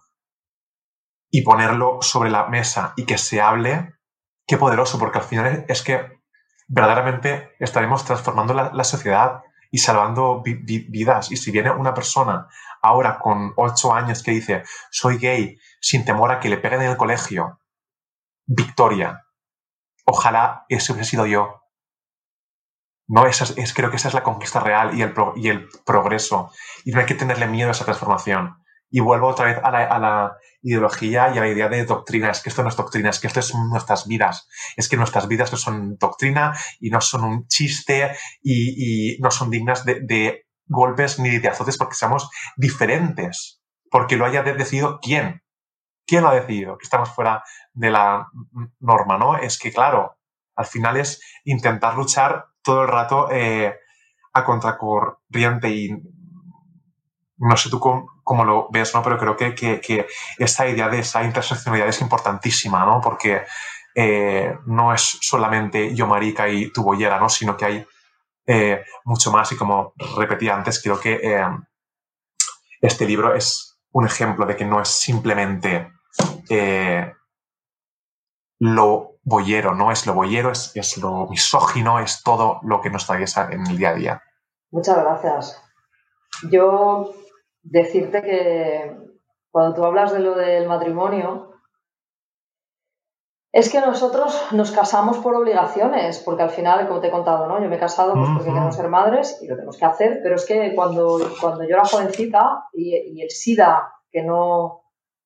[1.32, 3.96] y ponerlo sobre la mesa y que se hable,
[4.46, 6.22] qué poderoso, porque al final es que
[6.68, 11.32] verdaderamente estaremos transformando la, sociedad y salvando vidas.
[11.32, 12.48] Y si viene una persona
[12.80, 16.92] ahora con ocho años que dice, soy gay, sin temor a que le peguen en
[16.92, 17.60] el colegio,
[18.46, 19.26] victoria.
[20.06, 21.63] Ojalá ese hubiese sido yo.
[23.14, 26.52] No, es, es, creo que esa es la conquista real y el, y el progreso.
[26.84, 28.56] Y no hay que tenerle miedo a esa transformación.
[28.90, 32.32] Y vuelvo otra vez a la, ideología y a la idea de doctrina.
[32.32, 34.48] Es que esto no es doctrina, es que esto es nuestras vidas.
[34.78, 39.52] Es que nuestras vidas no son doctrina y no son un chiste y, no son
[39.52, 43.62] dignas de, golpes ni de azotes porque seamos diferentes.
[43.92, 45.44] Porque lo haya decidido quién.
[46.08, 46.80] ¿Quién lo ha decidido?
[46.80, 47.44] Que estamos fuera
[47.74, 48.26] de la
[48.80, 49.38] norma, ¿no?
[49.38, 50.18] Es que, claro,
[50.56, 53.76] al final es intentar luchar todo el rato eh,
[54.34, 55.90] a contracorriente y
[57.38, 59.04] no sé tú cómo, lo ves, ¿no?
[59.04, 60.08] Pero creo que, que,
[60.38, 63.02] esta idea de esa interseccionalidad es importantísima, ¿no?
[63.02, 63.44] Porque
[63.96, 67.30] eh, no es solamente yo marica y tu bollera, ¿no?
[67.30, 67.86] Sino que hay
[68.48, 71.20] eh, mucho más y como repetí antes, creo que
[72.82, 75.92] este libro es un ejemplo de que no es simplemente
[78.60, 83.04] lo boyero, no es lo boyero, es, es lo misógino, es todo lo que nos
[83.06, 84.24] atraviesa en el día a día.
[84.72, 85.64] Muchas gracias.
[86.50, 87.14] Yo
[87.62, 88.98] decirte que
[89.52, 91.54] cuando tú hablas de lo del matrimonio,
[93.54, 97.62] es que nosotros nos casamos por obligaciones, porque al final, como te he contado, ¿no?
[97.62, 100.36] Yo me he casado pues, porque queremos ser madres y lo tenemos que hacer, pero
[100.36, 104.83] es que cuando, cuando yo era jovencita y, el SIDA, que no,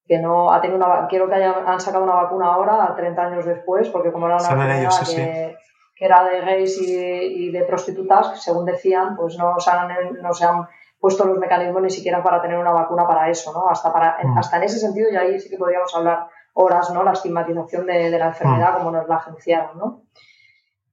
[0.08, 3.90] que no ha tenido una, quiero que han sacado una vacuna ahora, 30 años después,
[3.90, 5.58] porque como era una vacuna que,
[6.00, 10.68] era de gays y, de prostitutas, según decían, pues no no se han
[11.00, 13.70] puesto los mecanismos ni siquiera para tener una vacuna para eso, ¿no?
[13.70, 14.38] Hasta, para, mm.
[14.38, 17.04] hasta en ese sentido, y ahí sí que podríamos hablar horas, ¿no?
[17.04, 18.78] La estigmatización de, la enfermedad, mm.
[18.78, 20.02] como nos la agenciaron, ¿no?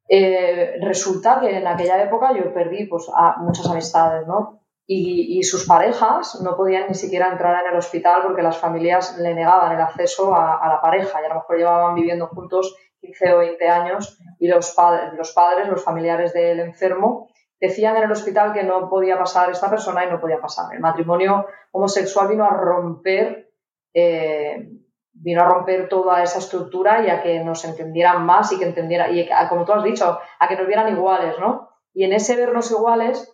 [0.09, 4.64] Eh, resulta que en aquella época yo perdí pues, a muchas amistades, ¿no?
[4.87, 9.35] Y, sus parejas no podían ni siquiera entrar en el hospital porque las familias le
[9.35, 13.39] negaban el acceso a, la pareja y a lo mejor llevaban viviendo juntos 15 o
[13.39, 17.28] 20 años y los, padres, los padres, los familiares del enfermo,
[17.59, 20.74] decían en el hospital que no podía pasar esta persona y no podía pasar.
[20.74, 23.53] El matrimonio homosexual vino a romper,
[23.95, 24.68] eh,
[25.12, 29.11] vino a romper toda esa estructura y a que nos entendieran más y que entendiera,
[29.11, 31.70] y como tú has dicho, a que nos vieran iguales, ¿no?
[31.95, 33.34] Y en ese vernos iguales,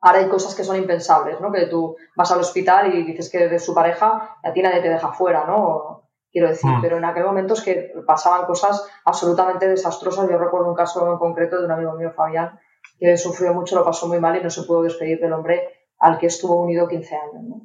[0.00, 1.50] ahora hay cosas que son impensables, ¿no?
[1.52, 4.88] Que tú vas al hospital y dices que de su pareja, a ti nadie te
[4.88, 6.02] deja fuera, ¿no?
[6.30, 6.82] Quiero decir, mm.
[6.82, 10.28] pero en aquel momento es que pasaban cosas absolutamente desastrosas.
[10.28, 12.60] Yo recuerdo un caso en concreto de un amigo mío, Fabián,
[12.98, 15.68] que sufrió mucho, lo pasó muy mal y no se pudo despedir del hombre
[15.98, 17.62] al que estuvo unido 15 años.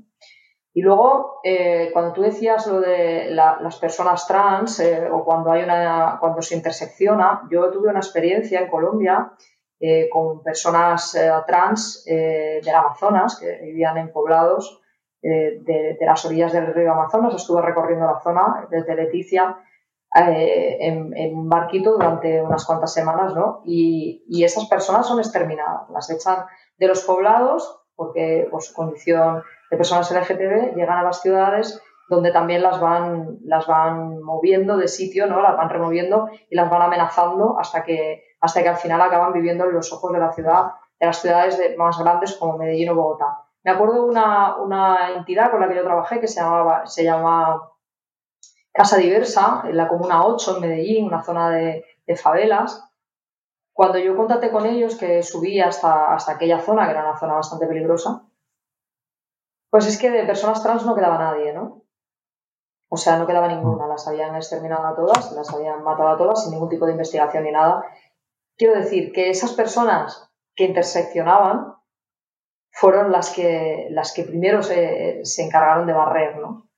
[0.73, 5.63] Y luego, eh, cuando tú decías lo de las personas trans eh, o cuando, hay
[5.63, 9.33] una, cuando se intersecciona, yo tuve una experiencia en Colombia
[9.81, 11.17] eh, con personas
[11.47, 14.79] trans del Amazonas que vivían en poblados
[15.21, 17.33] de, de, las orillas del río Amazonas.
[17.35, 19.57] Estuve recorriendo la zona desde Leticia
[20.13, 23.61] eh, en, un barquito durante unas cuantas semanas, ¿no?
[23.63, 26.45] Y, y, esas personas son exterminadas, las echan
[26.77, 32.33] de los poblados porque por su condición de personas LGTB llegan a las ciudades donde
[32.33, 35.41] también las van, las van moviendo de sitio, ¿no?
[35.41, 39.65] Las van removiendo y las van amenazando hasta que, hasta que al final acaban viviendo
[39.65, 43.45] en los ojos de la ciudad, de las ciudades más grandes como Medellín o Bogotá.
[43.63, 47.71] Me acuerdo una, una entidad con la que yo trabajé que se llamaba, se llama
[48.73, 51.85] Casa Diversa, en la Comuna 8, en Medellín, una zona de,
[52.21, 52.89] favelas.
[53.71, 57.35] Cuando yo contacté con ellos, que subí hasta, hasta aquella zona, que era una zona
[57.35, 58.23] bastante peligrosa,
[59.69, 61.83] pues es que de personas trans no quedaba nadie, ¿no?
[62.89, 66.43] O sea, no quedaba ninguna, las habían exterminado a todas, las habían matado a todas
[66.43, 67.85] sin ningún tipo de investigación ni nada.
[68.57, 71.75] Quiero decir que esas personas que interseccionaban
[72.71, 76.69] fueron las que, las que primero se, se encargaron de barrer, ¿no?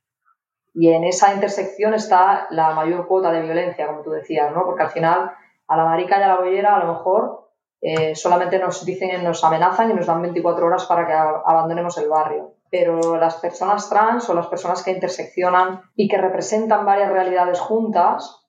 [0.73, 4.65] Y en esa intersección está la mayor cuota de violencia, como tú decías, ¿no?
[4.65, 5.31] Porque al final
[5.67, 7.51] a la marica y a la bollera a lo mejor
[7.85, 12.09] eh, solamente nos dicen, nos amenazan y nos dan 24 horas para que abandonemos el
[12.09, 12.55] barrio.
[12.71, 18.42] pero las personas trans o las personas que interseccionan y que representan varias realidades juntas,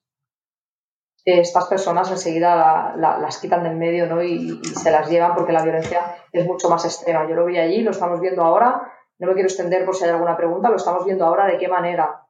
[1.25, 4.21] estas personas enseguida las quitan del medio ¿no?
[4.21, 7.27] y, se las llevan porque la violencia es mucho más extrema.
[7.27, 10.11] Yo lo vi allí, lo estamos viendo ahora, no me quiero extender por si hay
[10.11, 12.21] alguna pregunta, lo estamos viendo ahora de qué manera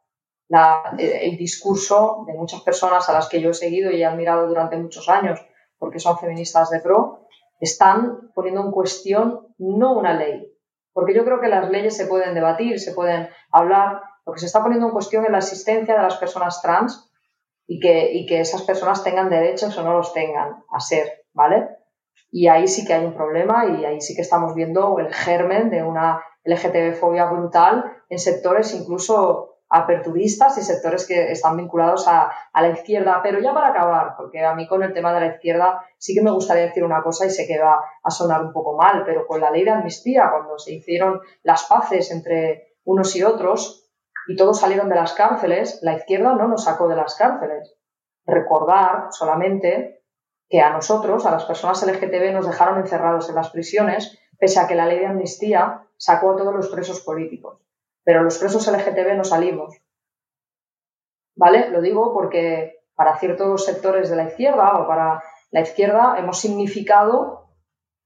[0.98, 4.78] el discurso de muchas personas a las que yo he seguido y he admirado durante
[4.78, 5.46] muchos años,
[5.78, 7.28] porque son feministas de pro,
[7.60, 10.56] están poniendo en cuestión no una ley,
[10.94, 14.46] porque yo creo que las leyes se pueden debatir, se pueden hablar, lo que se
[14.46, 17.12] está poniendo en cuestión es la existencia de las personas trans
[17.68, 21.70] y que, y que esas personas tengan derechos o no los tengan a ser, ¿vale?
[22.32, 25.70] Y ahí sí que hay un problema y ahí sí que estamos viendo el germen
[25.70, 32.70] de una LGTB-fobia brutal en sectores incluso aperturistas y sectores que están vinculados a, la
[32.70, 33.20] izquierda.
[33.24, 36.22] Pero ya para acabar, porque a mí con el tema de la izquierda sí que
[36.22, 39.26] me gustaría decir una cosa y sé que va a sonar un poco mal, pero
[39.26, 43.85] con la ley de amnistía, cuando se hicieron las paces entre unos y otros
[44.28, 47.76] y todos salieron de las cárceles, la izquierda no nos sacó de las cárceles.
[48.26, 50.04] Recordar solamente
[50.50, 54.68] que a nosotros, a las personas LGTB, nos dejaron encerrados en las prisiones, pese a
[54.68, 57.66] que la ley de amnistía sacó a todos los presos políticos
[58.06, 59.76] pero los presos LGTB no salimos.
[61.36, 61.70] ¿Vale?
[61.72, 65.22] Lo digo porque para ciertos sectores de la izquierda o para
[65.52, 67.50] la izquierda hemos significado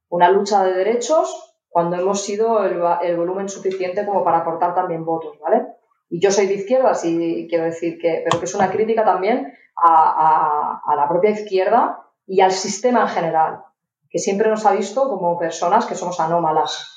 [0.10, 5.38] una lucha de derechos cuando hemos sido el, volumen suficiente como para aportar también votos,
[5.40, 5.68] ¿vale?
[6.10, 9.54] Y yo soy de izquierda, sí quiero decir que, pero que es una crítica también
[9.76, 13.64] a, a la propia izquierda y al sistema en general,
[14.10, 16.96] que siempre nos ha visto como personas que somos anómalas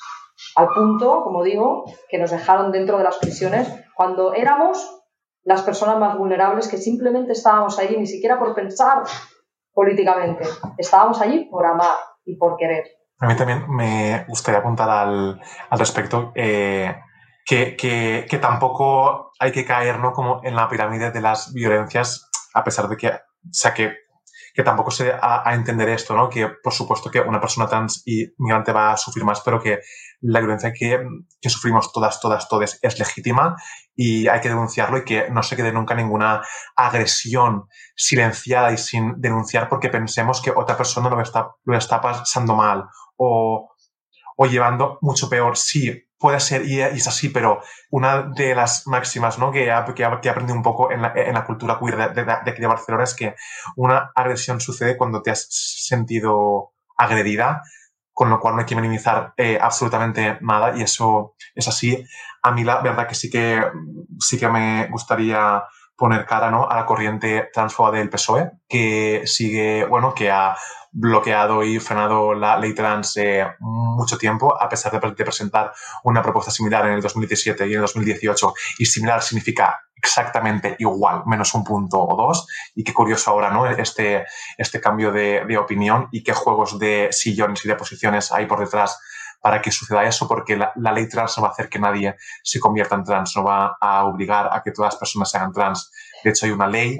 [0.55, 5.03] al punto, como digo, que nos dejaron dentro de las prisiones cuando éramos
[5.43, 9.03] las personas más vulnerables que simplemente estábamos allí ni siquiera por pensar
[9.73, 10.43] políticamente,
[10.77, 11.95] estábamos allí por amar
[12.25, 12.85] y por querer.
[13.19, 15.41] A mí también me gustaría apuntar al,
[15.71, 16.95] respecto eh,
[17.45, 20.13] que, que, tampoco hay que caer ¿no?
[20.13, 23.19] como en la pirámide de las violencias, a pesar de que, o
[23.51, 24.03] sea, que
[24.53, 26.29] que tampoco se a, a, entender esto, ¿no?
[26.29, 29.79] Que por supuesto que una persona trans y migrante va a sufrir más, pero que
[30.21, 31.03] la violencia que,
[31.41, 33.55] que sufrimos todas, todas, todas es legítima
[33.95, 36.43] y hay que denunciarlo y que no se quede nunca ninguna
[36.75, 42.55] agresión silenciada y sin denunciar porque pensemos que otra persona lo está, lo está pasando
[42.55, 42.85] mal
[43.17, 43.71] o,
[44.37, 45.57] o llevando mucho peor.
[45.57, 49.51] Sí, puede ser y, es así, pero una de las máximas ¿no?
[49.51, 52.61] que, he que, aprendido un poco en la, en la cultura queer de, de, aquí
[52.61, 53.35] de Barcelona es que
[53.75, 57.61] una agresión sucede cuando te has sentido agredida,
[58.13, 62.05] con lo cual no hay que minimizar eh, absolutamente nada y eso es así.
[62.41, 63.61] A mí la verdad que sí que,
[64.17, 65.65] sí que me gustaría
[65.97, 66.69] poner cara ¿no?
[66.69, 70.55] a la corriente transfoba del PSOE, que sigue, bueno, que ha
[70.93, 75.73] bloqueado y frenado la ley trans eh, mucho tiempo, a pesar de, presentar
[76.03, 78.53] una propuesta similar en el 2017 y en el 2018.
[78.77, 82.47] Y similar significa exactamente igual, menos un punto o dos.
[82.75, 83.65] Y qué curioso ahora, ¿no?
[83.65, 84.25] Este,
[84.57, 88.59] este cambio de, de opinión y qué juegos de sillones y de posiciones hay por
[88.59, 88.99] detrás
[89.41, 92.15] para que suceda eso, porque la, la, ley trans no va a hacer que nadie
[92.43, 95.91] se convierta en trans, no va a obligar a que todas las personas sean trans.
[96.23, 96.97] De hecho, hay una ley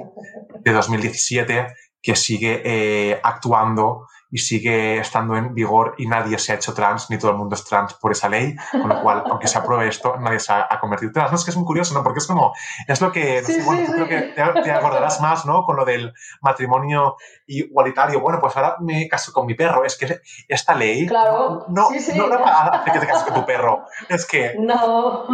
[0.60, 1.66] de 2017
[2.04, 7.08] que sigue eh, actuando y sigue estando en vigor y nadie se ha hecho trans,
[7.08, 9.86] ni todo el mundo es trans por esa ley, con lo cual, aunque se apruebe
[9.86, 11.30] esto, nadie se ha, convertido trans.
[11.30, 12.02] No, es que es muy curioso, ¿no?
[12.02, 12.52] Porque es como,
[12.88, 14.20] es lo que, no sé, bueno, creo que
[14.64, 15.62] te, acordarás más, ¿no?
[15.62, 17.14] Con lo del matrimonio
[17.46, 18.20] igualitario.
[18.20, 19.84] Bueno, pues ahora me caso con mi perro.
[19.84, 21.66] Es que esta ley claro.
[21.68, 23.84] no, no, no hace que te cases con tu perro.
[24.08, 24.56] Es que...
[24.58, 25.26] No.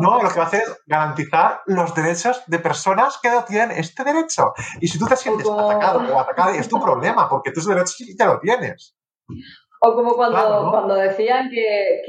[0.00, 3.70] No, lo que va a hacer es garantizar los derechos de personas que no tienen
[3.70, 4.52] este derecho.
[4.80, 8.31] Y si tú te sientes atacado o atacada, es tu problema, porque tus derechos ya
[8.40, 8.96] tienes.
[9.80, 12.02] O como cuando, cuando decían que,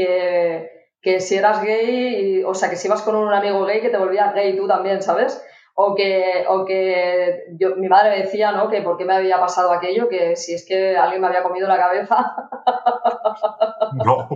[1.02, 3.98] que, si eras gay, o sea, que si ibas con un amigo gay, que te
[3.98, 5.44] volvías gay tú también, ¿sabes?
[5.76, 8.70] O que, o que yo, mi madre me decía, ¿no?
[8.70, 11.68] Que por qué me había pasado aquello, que si es que alguien me había comido
[11.68, 12.36] la cabeza.
[13.94, 14.28] No,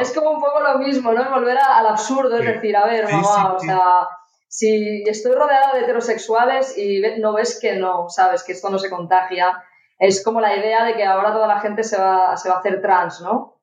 [0.00, 1.30] Es como un poco lo mismo, ¿no?
[1.30, 4.08] Volver al absurdo, es decir, a ver, mamá, o sea,
[4.48, 8.88] si estoy rodeada de heterosexuales y no ves que no, sabes, que esto no se
[8.88, 9.64] contagia,
[9.98, 12.58] es como la idea de que ahora toda la gente se va, se va a
[12.58, 13.60] hacer trans, ¿no?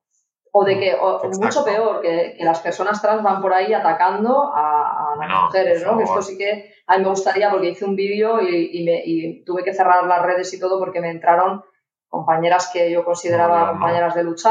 [0.54, 4.52] O de que, o, mucho peor, que, que, las personas trans van por ahí atacando
[4.54, 5.98] a, las mujeres, ¿no?
[6.00, 9.44] Esto sí que a mí me gustaría porque hice un vídeo y, y, me, y,
[9.44, 11.64] tuve que cerrar las redes y todo porque me entraron
[12.08, 14.50] compañeras que yo consideraba compañeras de lucha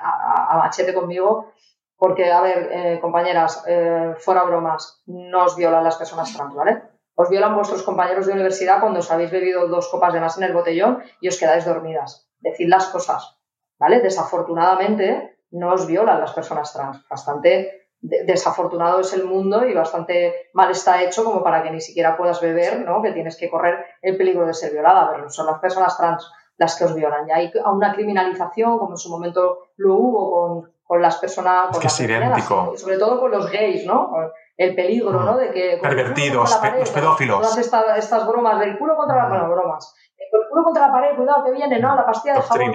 [0.00, 1.52] a, a, machete conmigo.
[1.96, 6.82] Porque, a ver, eh, compañeras, eh, fuera bromas, no os violan las personas trans, ¿vale?
[7.20, 10.44] Os violan vuestros compañeros de universidad cuando os habéis bebido dos copas de más en
[10.44, 12.32] el botellón y os quedáis dormidas.
[12.40, 13.36] Decid las cosas,
[13.78, 14.00] ¿vale?
[14.00, 17.06] Desafortunadamente, no os violan las personas trans.
[17.10, 22.16] Bastante desafortunado es el mundo y bastante mal está hecho como para que ni siquiera
[22.16, 23.02] puedas beber, ¿no?
[23.02, 26.74] Que tienes que correr el peligro de ser violada, pero son las personas trans las
[26.78, 27.28] que os violan.
[27.28, 31.76] Y hay una criminalización, como en su momento lo hubo con, las personas...
[31.76, 32.72] Con es idéntico.
[32.76, 34.10] Sobre todo con los gays, ¿no?
[34.56, 35.36] El peligro, ¿no?
[35.36, 35.78] De que...
[35.80, 37.40] Pervertidos, los pedófilos.
[37.40, 37.58] Todas
[37.98, 39.28] estas, bromas del culo contra la...
[39.28, 39.94] Bueno, bromas.
[40.16, 41.94] El culo contra la pared, cuidado que viene, ¿no?
[41.94, 42.72] La pastilla de jabón,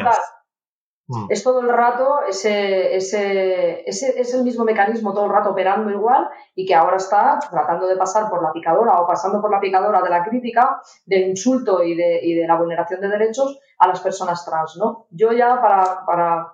[1.07, 1.27] Mm.
[1.29, 5.91] Es todo el rato ese, ese, ese, es el mismo mecanismo todo el rato operando
[5.91, 9.59] igual y que ahora está tratando de pasar por la picadora o pasando por la
[9.59, 13.87] picadora de la crítica, del insulto y de, y de la vulneración de derechos a
[13.87, 15.05] las personas trans, ¿no?
[15.11, 16.53] Yo ya para, para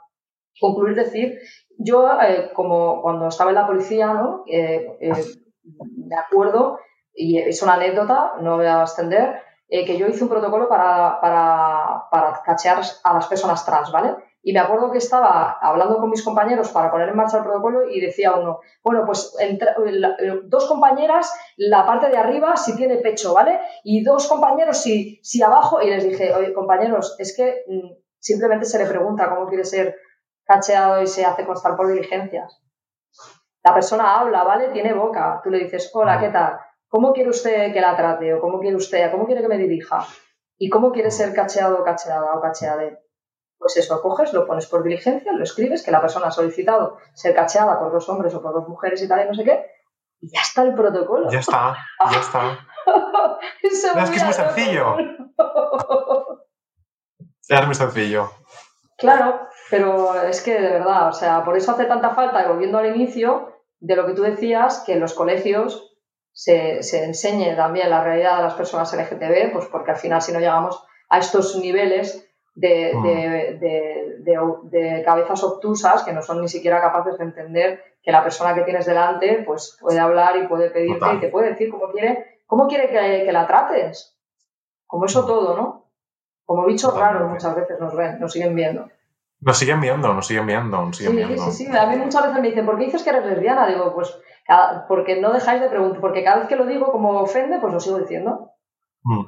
[0.59, 1.39] concluir decir,
[1.77, 4.43] yo eh, como cuando estaba en la policía, ¿no?
[4.47, 5.25] Eh, eh,
[6.07, 6.79] me acuerdo,
[7.13, 12.03] y es una anécdota, no voy a extender, que yo hice un protocolo para, para,
[12.11, 14.15] para cachear a las personas trans, ¿vale?
[14.43, 17.89] Y me acuerdo que estaba hablando con mis compañeros para poner en marcha el protocolo
[17.89, 19.33] y decía uno, bueno, pues
[20.45, 23.59] dos compañeras, la parte de arriba si tiene pecho, ¿vale?
[23.83, 25.81] Y dos compañeros si, si abajo.
[25.81, 29.95] Y les dije, oye, compañeros, es que mm, simplemente se le pregunta cómo quiere ser
[30.45, 32.61] cacheado y se hace constar por diligencias.
[33.63, 34.69] La persona habla, ¿vale?
[34.69, 35.39] Tiene boca.
[35.43, 36.59] Tú le dices, hola, ¿qué tal?
[36.87, 38.33] ¿Cómo quiere usted que la trate?
[38.33, 39.11] ¿O cómo quiere usted?
[39.11, 40.05] ¿Cómo quiere que me dirija?
[40.57, 42.99] ¿Y cómo quiere ser cacheado o cacheada o cacheade?
[43.57, 47.35] Pues eso, coges, lo pones por diligencia, lo escribes, que la persona ha solicitado ser
[47.35, 49.65] cacheada por dos hombres o por dos mujeres y tal y no sé qué,
[50.19, 51.29] y ya está el protocolo.
[51.29, 51.77] Ya está,
[52.11, 52.59] ya está.
[53.61, 54.97] es que es muy sencillo.
[57.49, 58.31] es muy sencillo.
[58.97, 62.95] Claro, pero es que de verdad, o sea, por eso hace tanta falta, volviendo al
[62.95, 65.97] inicio, de lo que tú decías, que en los colegios
[66.31, 70.31] se, se enseñe también la realidad de las personas LGTB, pues porque al final si
[70.31, 73.59] no llegamos a estos niveles Mm.
[73.59, 78.63] de, cabezas obtusas que no son ni siquiera capaces de entender que la persona que
[78.63, 82.67] tienes delante pues puede hablar y puede pedirte y te puede decir cómo quiere, cómo
[82.67, 84.17] quiere que, la trates.
[84.85, 85.27] Como eso mm.
[85.27, 85.85] todo, ¿no?
[86.45, 88.89] Como bichos raros muchas veces nos ven, nos siguen viendo.
[89.41, 91.51] Nos siguen viendo, nos siguen viendo, nos siguen sí, viendo.
[91.51, 93.67] Sí, sí, A mí muchas veces me dicen, ¿por qué dices que eres lesbiana?
[93.67, 94.15] Digo, pues
[94.87, 97.79] porque no dejáis de preguntar, porque cada vez que lo digo como ofende, pues lo
[97.79, 98.51] sigo diciendo.
[99.03, 99.25] Mm.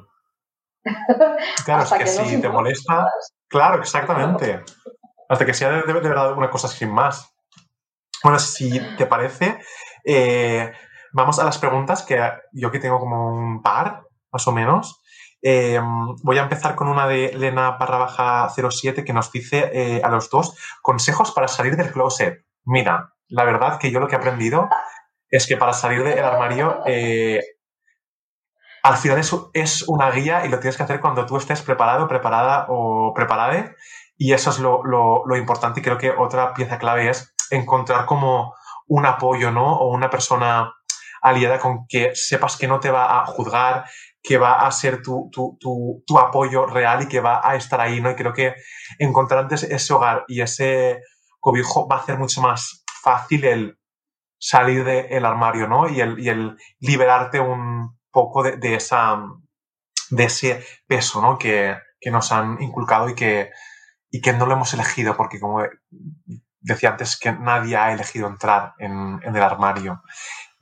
[1.64, 3.08] Claro, es que, si te molesta.
[3.48, 4.62] Claro, exactamente.
[5.28, 7.34] Hasta que sea de, verdad una cosa sin más.
[8.22, 9.58] Bueno, si te parece,
[10.04, 10.72] eh,
[11.12, 12.20] vamos a las preguntas que
[12.52, 15.02] yo que tengo como un par, más o menos.
[15.46, 15.78] Eh,
[16.22, 20.08] voy a empezar con una de Lena barra baja 07 que nos dice eh, a
[20.08, 22.46] los dos consejos para salir del closet.
[22.64, 24.70] Mira, la verdad que yo lo que he aprendido
[25.28, 26.82] es que para salir del armario
[28.84, 29.18] al final
[29.54, 33.74] es, una guía y lo tienes que hacer cuando tú estés preparado, preparada o preparada.
[34.18, 38.54] Y eso es lo, importante y creo que otra pieza clave es encontrar como
[38.86, 39.74] un apoyo, ¿no?
[39.78, 40.74] O una persona
[41.24, 43.84] aliada con que sepas que no te va a juzgar,
[44.22, 45.30] que va a ser tu,
[46.18, 48.10] apoyo real y que va a estar ahí, ¿no?
[48.10, 48.54] Y creo que
[48.98, 51.02] encontrar antes ese hogar y ese
[51.40, 53.78] cobijo va a hacer mucho más fácil el
[54.38, 55.88] salir del armario, ¿no?
[55.88, 59.20] Y el, y el liberarte un, poco de, esa,
[60.10, 61.36] de ese peso ¿no?
[61.36, 61.76] que,
[62.10, 63.50] nos han inculcado y que,
[64.10, 65.62] y que no lo hemos elegido, porque como
[66.60, 70.02] decía antes, que nadie ha elegido entrar en, el armario.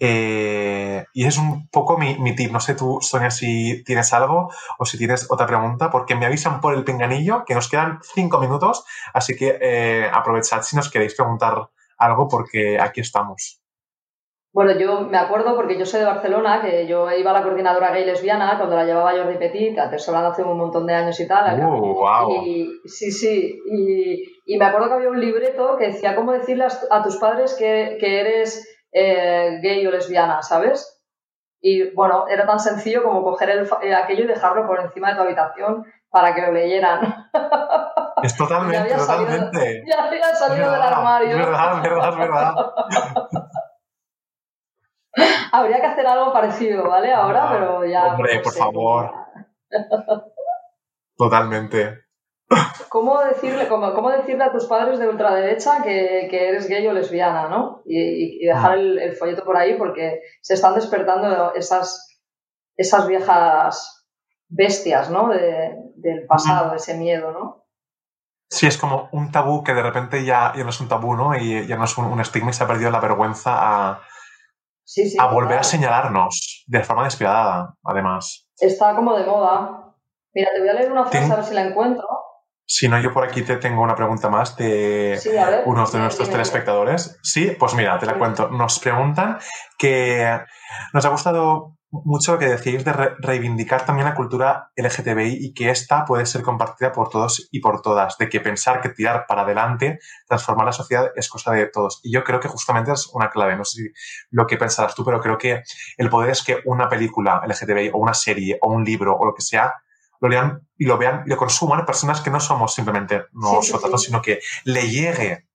[0.04, 2.50] Eh, y es un poco mi, mi, tip.
[2.50, 6.60] No sé tú, Sonia, si tienes algo o si tienes otra pregunta, porque me avisan
[6.60, 8.84] por el pinganillo que nos quedan cinco minutos,
[9.14, 13.62] así que eh, aprovechad si nos queréis preguntar algo, porque aquí estamos.
[14.52, 17.92] Bueno, yo me acuerdo porque yo soy de Barcelona, que yo iba a la coordinadora
[17.92, 21.58] gay lesbiana cuando la llevaba Jordi Petit, hablando hace un montón de años y tal.
[21.58, 22.28] wow.
[22.28, 23.56] Uh, y, sí, sí.
[24.46, 27.96] Y, me acuerdo que había un libreto que decía cómo decirle a, tus padres que,
[28.00, 31.00] eres eh, gay o lesbiana, ¿sabes?
[31.60, 35.16] Y bueno, era tan sencillo como coger el, eh, aquello y dejarlo por encima de
[35.16, 37.28] tu habitación para que lo leyeran.
[38.22, 39.82] Es totalmente, totalmente.
[39.84, 41.36] ya había salido del armario.
[41.36, 42.54] Verdad, verdad, verdad.
[45.50, 47.12] Habría que hacer algo parecido, ¿vale?
[47.12, 48.14] Ahora, pero ya.
[48.14, 49.12] Hombre, por favor.
[51.16, 52.04] Totalmente.
[52.88, 56.92] ¿Cómo decirle, cómo, cómo, decirle a tus padres de ultraderecha que, que eres gay o
[56.92, 57.82] lesbiana, ¿no?
[57.84, 62.20] Y, dejar el, folleto por ahí porque se están despertando esas,
[62.76, 64.06] esas viejas
[64.48, 65.28] bestias, ¿no?
[65.28, 67.64] del pasado, ese miedo, ¿no?
[68.50, 71.34] Sí, es como un tabú que de repente ya, ya no es un tabú, ¿no?
[71.34, 74.02] Y ya no es un, un estigma y se ha perdido la vergüenza a,
[75.18, 78.48] a volver a señalarnos de forma despiadada, además.
[78.58, 79.94] Está como de moda.
[80.34, 82.06] Mira, te voy a leer una frase a ver si la encuentro.
[82.74, 85.20] Si no, yo por aquí te tengo una pregunta más de
[85.66, 87.18] uno de nuestros telespectadores.
[87.22, 88.48] Sí, pues mira, te la cuento.
[88.48, 89.38] Nos preguntan
[89.76, 90.40] que
[90.94, 96.06] nos ha gustado mucho que decíais de reivindicar también la cultura LGTBI y que esta
[96.06, 99.98] puede ser compartida por todos y por todas, de que pensar que tirar para adelante,
[100.26, 102.00] transformar la sociedad es cosa de todos.
[102.02, 103.88] Y yo creo que justamente es una clave, no sé si
[104.30, 105.62] lo que pensarás tú, pero creo que
[105.98, 109.34] el poder es que una película LGTBI o una serie o un libro o lo
[109.34, 109.74] que sea,
[110.22, 114.22] lo lean y lo vean y lo consuman personas que no somos simplemente nosotros, sino
[114.22, 115.48] que le llegue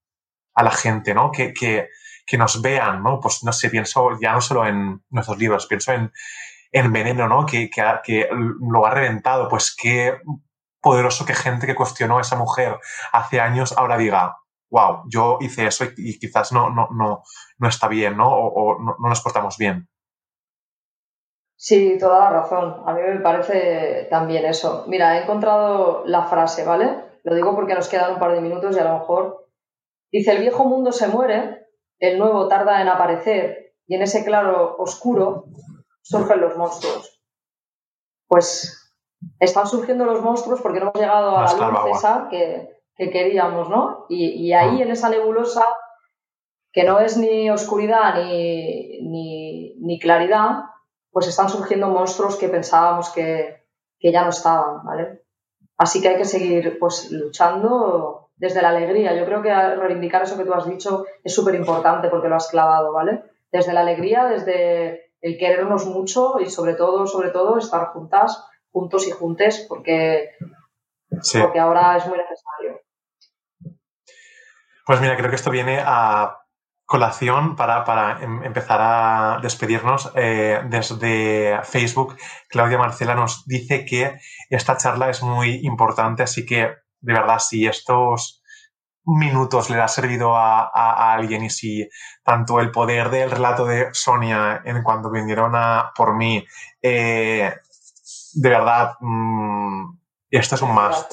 [0.53, 1.31] a la gente, ¿no?
[1.31, 1.87] Que, que,
[2.25, 3.19] que nos vean, ¿no?
[3.21, 6.11] Pues no sé, pienso ya no solo en nuestros libros, pienso en,
[6.73, 7.45] en Veneno, ¿no?
[7.45, 10.19] Que, que, que, lo ha reventado, pues qué
[10.81, 12.77] poderoso que gente que cuestionó a esa mujer
[13.13, 14.35] hace años ahora diga,
[14.69, 17.23] wow, yo hice eso y, quizás no, no, no,
[17.57, 18.29] no está bien, ¿no?
[18.29, 19.87] O, no, nos portamos bien.
[21.59, 22.83] Sí, toda la razón.
[22.85, 24.85] A mí me parece también eso.
[24.87, 27.03] Mira, he encontrado la frase, ¿vale?
[27.23, 29.49] Lo digo porque nos quedan un par de minutos y a lo mejor
[30.11, 31.67] dice, el viejo mundo se muere,
[31.99, 35.45] el nuevo tarda en aparecer y en ese claro oscuro
[36.03, 37.21] surgen los monstruos.
[38.27, 38.95] Pues
[39.39, 44.05] están surgiendo los monstruos porque no hemos llegado a la luz esa que, queríamos, ¿no?
[44.09, 44.81] Y, ahí mm.
[44.81, 45.65] en esa nebulosa,
[46.71, 50.63] que no es ni oscuridad ni, ni, claridad,
[51.17, 53.63] pues están surgiendo monstruos que pensábamos que,
[53.99, 55.23] que, ya no estaban, ¿vale?
[55.75, 59.15] Así que hay que seguir pues luchando desde la alegría.
[59.15, 62.47] Yo creo que reivindicar eso que tú has dicho es súper importante porque lo has
[62.49, 63.23] clavado, ¿vale?
[63.51, 69.07] Desde la alegría, desde el querernos mucho y sobre todo, sobre todo, estar juntas, juntos
[69.07, 70.33] y juntes porque,
[71.09, 72.79] porque ahora es muy necesario.
[74.85, 76.43] Pues mira, creo que esto viene a
[76.87, 80.11] colación para, em, empezar a despedirnos.
[80.15, 82.17] Eh, desde Facebook,
[82.49, 84.19] Claudia Marcela nos dice que
[84.49, 88.41] esta charla es muy importante, así que de verdad, si estos
[89.05, 91.87] minutos le ha servido a, alguien y si
[92.23, 96.45] tanto el poder del relato de Sonia en cuanto vinieron a por mí,
[96.81, 97.53] eh,
[98.33, 99.97] de verdad, mm,
[100.31, 101.07] esto es un más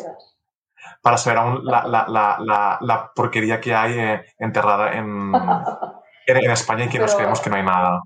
[1.05, 5.33] para saber aún la, porquería que hay eh, enterrada en,
[6.27, 8.01] en, España y que nos creemos que no hay nada.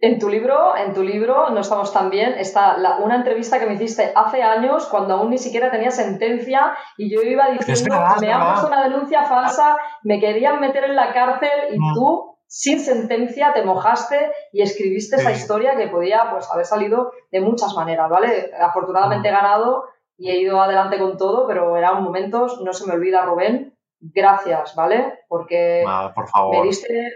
[0.00, 3.74] En tu libro, en tu libro, no estamos tan bien, está una entrevista que me
[3.74, 8.46] hiciste hace años, cuando aún ni siquiera tenía sentencia, y yo iba diciendo, me han
[8.46, 11.94] puesto una denuncia falsa, me querían meter en la cárcel, y mm.
[11.94, 17.40] tú, sin sentencia, te mojaste y escribiste esa historia que podía pues, haber salido de
[17.40, 18.50] muchas maneras, ¿vale?
[18.60, 19.34] Afortunadamente he mm.
[19.34, 19.84] ganado
[20.22, 24.76] y he ido adelante con todo, pero eran momentos, no se me olvida, Rubén, gracias,
[24.76, 25.24] ¿vale?
[25.28, 26.58] Porque por favor.
[26.58, 27.12] me diste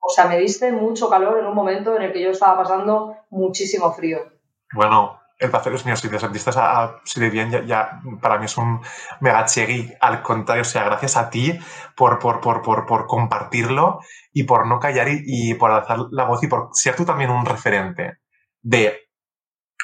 [0.00, 3.16] o sea, me diste mucho calor en un momento en el que yo estaba pasando
[3.30, 4.20] muchísimo frío.
[4.72, 5.96] Bueno, el placer es mío.
[5.96, 8.80] Si te sentiste así bien, ya, para mí es un
[9.20, 9.92] mega chegui.
[10.00, 11.58] Al contrario, o sea, gracias a ti
[11.96, 14.00] por, por, por, por, por compartirlo
[14.32, 17.44] y por no callar y, por alzar la voz y por ser tú también un
[17.44, 18.18] referente
[18.62, 19.07] de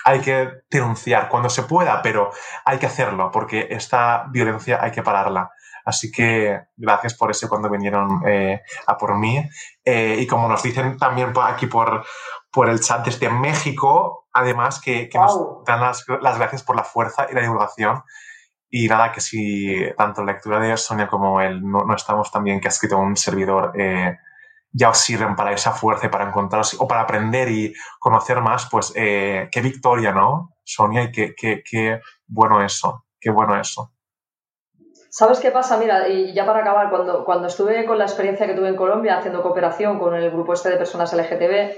[0.05, 2.31] hay que denunciar cuando se pueda, pero
[2.65, 5.51] hay que hacerlo porque esta violencia hay que pararla.
[5.85, 9.43] Así que gracias por eso cuando vinieron eh, a por mí.
[9.85, 12.05] Eh, y como nos dicen también aquí por,
[12.51, 17.35] por el chat desde México, además que, nos dan las, gracias por la fuerza y
[17.35, 18.03] la divulgación.
[18.71, 22.61] Y nada, que si tanto la lectura de Sonia como él no, no estamos también,
[22.61, 24.17] que ha escrito un servidor, eh,
[24.77, 28.93] ya os sirven para esa fuerza para encontraros o para aprender y conocer más, pues
[28.93, 30.57] qué victoria, ¿no?
[30.65, 33.95] Sonia, y qué, qué, qué bueno eso, qué bueno eso.
[35.17, 35.77] ¿Sabes qué pasa?
[35.77, 39.19] Mira, y ya para acabar, cuando, cuando estuve con la experiencia que tuve en Colombia
[39.19, 41.73] haciendo cooperación con el grupo este de personas LGTB,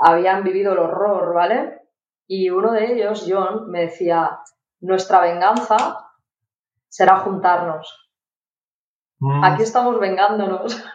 [0.00, 1.82] habían vivido el horror, ¿vale?
[2.26, 4.40] Y uno de ellos, John, me decía,
[4.80, 6.08] nuestra venganza
[6.88, 8.07] será juntarnos.
[9.20, 9.44] Mm.
[9.44, 10.84] Aquí estamos vengándonos.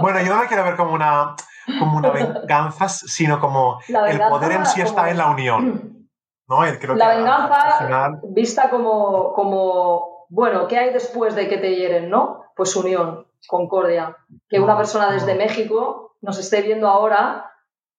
[0.00, 1.34] Bueno, yo no me quiero ver como una,
[1.78, 6.08] como una venganza, sino como el poder en sí está en la unión.
[6.48, 6.64] ¿no?
[6.94, 12.44] la venganza vista como, como bueno, ¿qué hay después de que te hieren, no?
[12.56, 14.16] Pues unión, concordia.
[14.48, 17.50] Que una persona desde México nos esté viendo ahora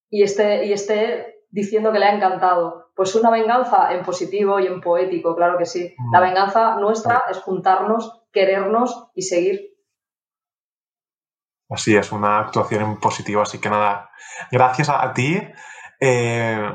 [0.09, 2.89] y esté, y esté diciendo que le ha encantado.
[2.95, 5.93] Pues una venganza en positivo y en poético, claro que sí.
[6.11, 9.61] La venganza nuestra es juntarnos, querernos y seguir.
[11.69, 13.41] Así es, una actuación en positivo.
[13.41, 14.11] Así que nada,
[14.51, 15.41] gracias a, ti.
[15.99, 16.71] Eh,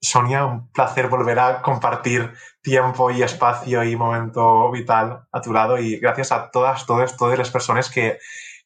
[0.00, 2.32] Sonia, un placer volver a compartir
[2.62, 7.36] tiempo y espacio y momento vital a tu lado y gracias a todas, todas, todas
[7.36, 8.18] las personas que,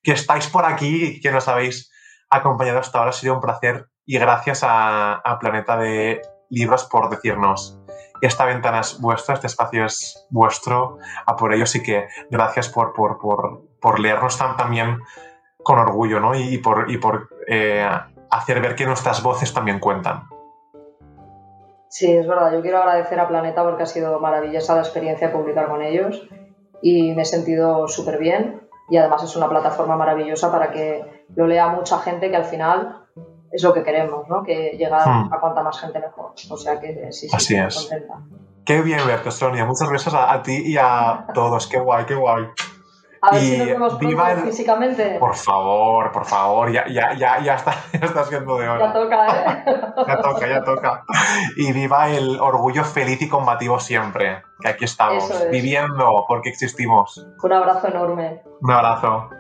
[0.03, 1.91] que estáis por aquí y que nos habéis
[2.31, 3.11] acompañado hasta ahora.
[3.11, 7.81] Ha sido un placer y gracias a, Planeta de Libros por decirnos
[8.27, 12.93] esta ventana es vuestra, este espacio es vuestro, a por ello sí que gracias por,
[12.93, 15.01] por, por, por leernos tan, también
[15.63, 16.35] con orgullo, ¿no?
[16.35, 17.89] Y, por, y por eh,
[18.31, 20.29] hacer ver que nuestras voces también cuentan.
[21.89, 22.53] Sí, es verdad.
[22.53, 26.29] Yo quiero agradecer a Planeta porque ha sido maravillosa la experiencia de publicar con ellos
[26.83, 28.69] y me he sentido súper bien.
[28.91, 33.04] Y además es una plataforma maravillosa para que lo lea mucha gente que al final
[33.53, 34.43] es lo que queremos, ¿no?
[34.43, 35.33] Que llegue hmm.
[35.33, 36.33] a cuanta más gente mejor.
[36.51, 37.77] O sea que sí, sí, Así es.
[37.77, 38.15] contenta.
[38.65, 39.65] Qué bien verte, Sonia.
[39.65, 41.67] Muchas gracias a, a ti y a todos.
[41.67, 42.47] Qué guay, qué guay.
[43.27, 45.17] A ver si nos vemos viva físicamente.
[45.19, 48.87] Por favor, por favor, ya, ya, ya, ya, está, ya está siendo de hora.
[48.87, 49.65] Ya toca, ¿eh?
[50.07, 51.05] ya toca, ya toca.
[51.57, 57.27] Y viva el orgullo feliz y combativo siempre, que aquí estamos, viviendo porque existimos.
[57.43, 58.43] Un abrazo enorme.
[58.61, 59.31] Un abrazo.